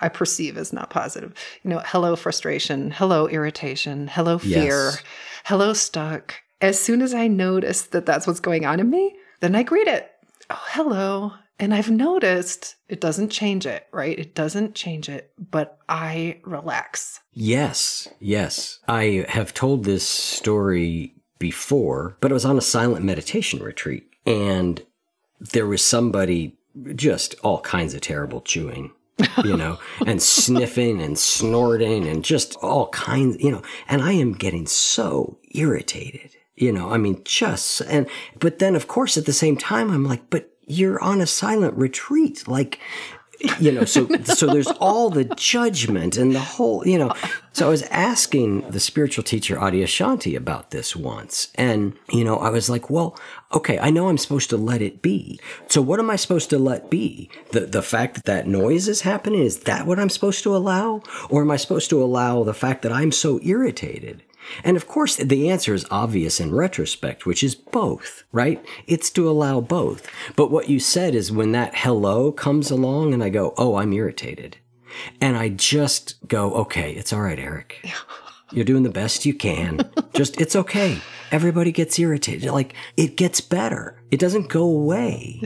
[0.04, 1.34] I perceive as not positive.
[1.64, 5.04] You know, hello frustration, hello irritation, hello fear, Yes.
[5.46, 6.36] hello stuck.
[6.62, 9.88] As soon as I notice that that's what's going on in me, then I greet
[9.88, 10.12] it.
[10.50, 11.32] Oh, hello.
[11.60, 14.18] And I've noticed it doesn't change it, right?
[14.20, 17.22] It doesn't change it, but I relax.
[17.32, 18.80] Yes, yes.
[18.88, 24.10] I have told this story before, but it was on a silent meditation retreat.
[24.26, 24.82] And
[25.40, 26.58] there was somebody
[26.96, 28.92] just all kinds of terrible chewing.
[29.44, 34.34] you know, and sniffing and snorting and just all kinds, you know, and I am
[34.34, 38.08] getting so irritated, you know, I mean, just, and,
[38.40, 41.76] but then of course at the same time, I'm like, but you're on a silent
[41.78, 42.48] retreat.
[42.48, 42.80] Like,
[43.60, 47.14] you know, so so there's all the judgment and the whole, you know.
[47.52, 52.50] So I was asking the spiritual teacher Adyashanti about this once, and you know, I
[52.50, 53.18] was like, well,
[53.54, 55.40] okay, I know I'm supposed to let it be.
[55.68, 57.30] So what am I supposed to let be?
[57.52, 61.02] The the fact that that noise is happening is that what I'm supposed to allow,
[61.30, 64.24] or am I supposed to allow the fact that I'm so irritated?
[64.64, 68.64] And of course, the answer is obvious in retrospect, which is both, right?
[68.88, 70.10] It's to allow both.
[70.36, 73.94] But what you said is when that hello comes along and I go, oh, I'm
[73.94, 74.58] irritated.
[75.20, 77.86] And I just go, okay, it's all right, Eric.
[78.52, 79.90] You're doing the best you can.
[80.14, 81.00] Just, it's okay.
[81.32, 82.52] Everybody gets irritated.
[82.52, 84.00] Like, it gets better.
[84.12, 85.42] It doesn't go away.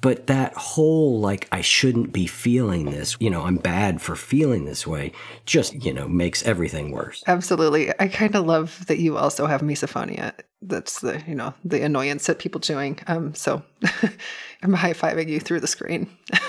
[0.00, 4.64] But that whole, like, I shouldn't be feeling this, you know, I'm bad for feeling
[4.64, 5.12] this way,
[5.44, 7.22] just, you know, makes everything worse.
[7.26, 7.92] Absolutely.
[7.98, 10.32] I kind of love that you also have misophonia.
[10.62, 12.98] That's the, you know, the annoyance at people chewing.
[13.06, 13.62] Um, so
[14.62, 16.08] I'm high fiving you through the screen.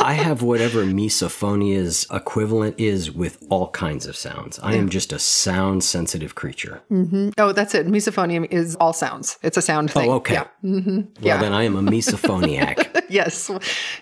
[0.00, 4.58] I have whatever misophonia's equivalent is with all kinds of sounds.
[4.60, 6.80] I am just a sound sensitive creature.
[6.90, 7.30] Mm-hmm.
[7.36, 7.86] Oh, that's it.
[7.86, 9.38] Misophonia is all sounds.
[9.42, 10.10] It's a sound thing.
[10.10, 10.34] Oh, okay.
[10.34, 10.46] Yeah.
[10.64, 10.96] Mm-hmm.
[10.96, 11.36] Well, yeah.
[11.36, 12.94] then I am a misophoniac.
[13.10, 13.50] yes.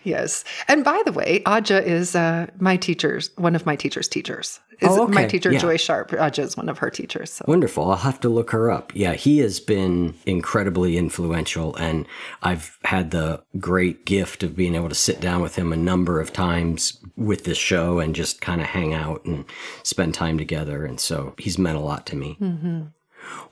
[0.05, 0.45] Yes.
[0.69, 4.61] And by the way, Adya is uh, my teacher's, one of my teacher's teachers.
[4.81, 5.13] Is Oh, okay.
[5.13, 5.59] My teacher, Yeah.
[5.59, 6.11] Joy Sharp.
[6.11, 7.33] Adya is one of her teachers.
[7.33, 7.45] So.
[7.49, 7.91] Wonderful.
[7.91, 8.93] I'll have to look her up.
[8.95, 12.07] Yeah, he has been incredibly influential, and
[12.43, 16.21] I've had the great gift of being able to sit down with him a number
[16.21, 19.45] of times with this show and just kind of hang out and
[19.83, 20.85] spend time together.
[20.85, 22.39] And so he's meant a lot to me.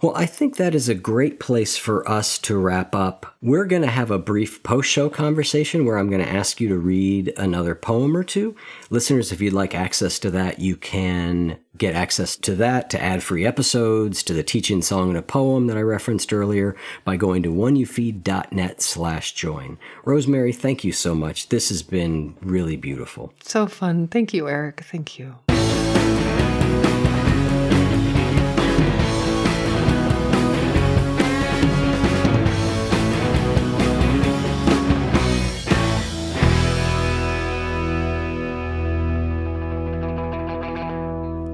[0.03, 3.35] Well, I think that is a great place for us to wrap up.
[3.41, 6.69] We're going to have a brief post show conversation where I'm going to ask you
[6.69, 8.55] to read another poem or two.
[8.91, 13.23] Listeners, if you'd like access to that, you can get access to that, to ad
[13.23, 17.43] free episodes, to the teaching song and a poem that I referenced earlier by going
[17.43, 19.79] to oneyoufeed.net slash join.
[20.05, 21.49] Rosemerry, thank you so much.
[21.49, 23.33] This has been really beautiful.
[23.43, 24.09] So fun.
[24.09, 24.85] Thank you, Eric.
[24.85, 25.37] Thank you.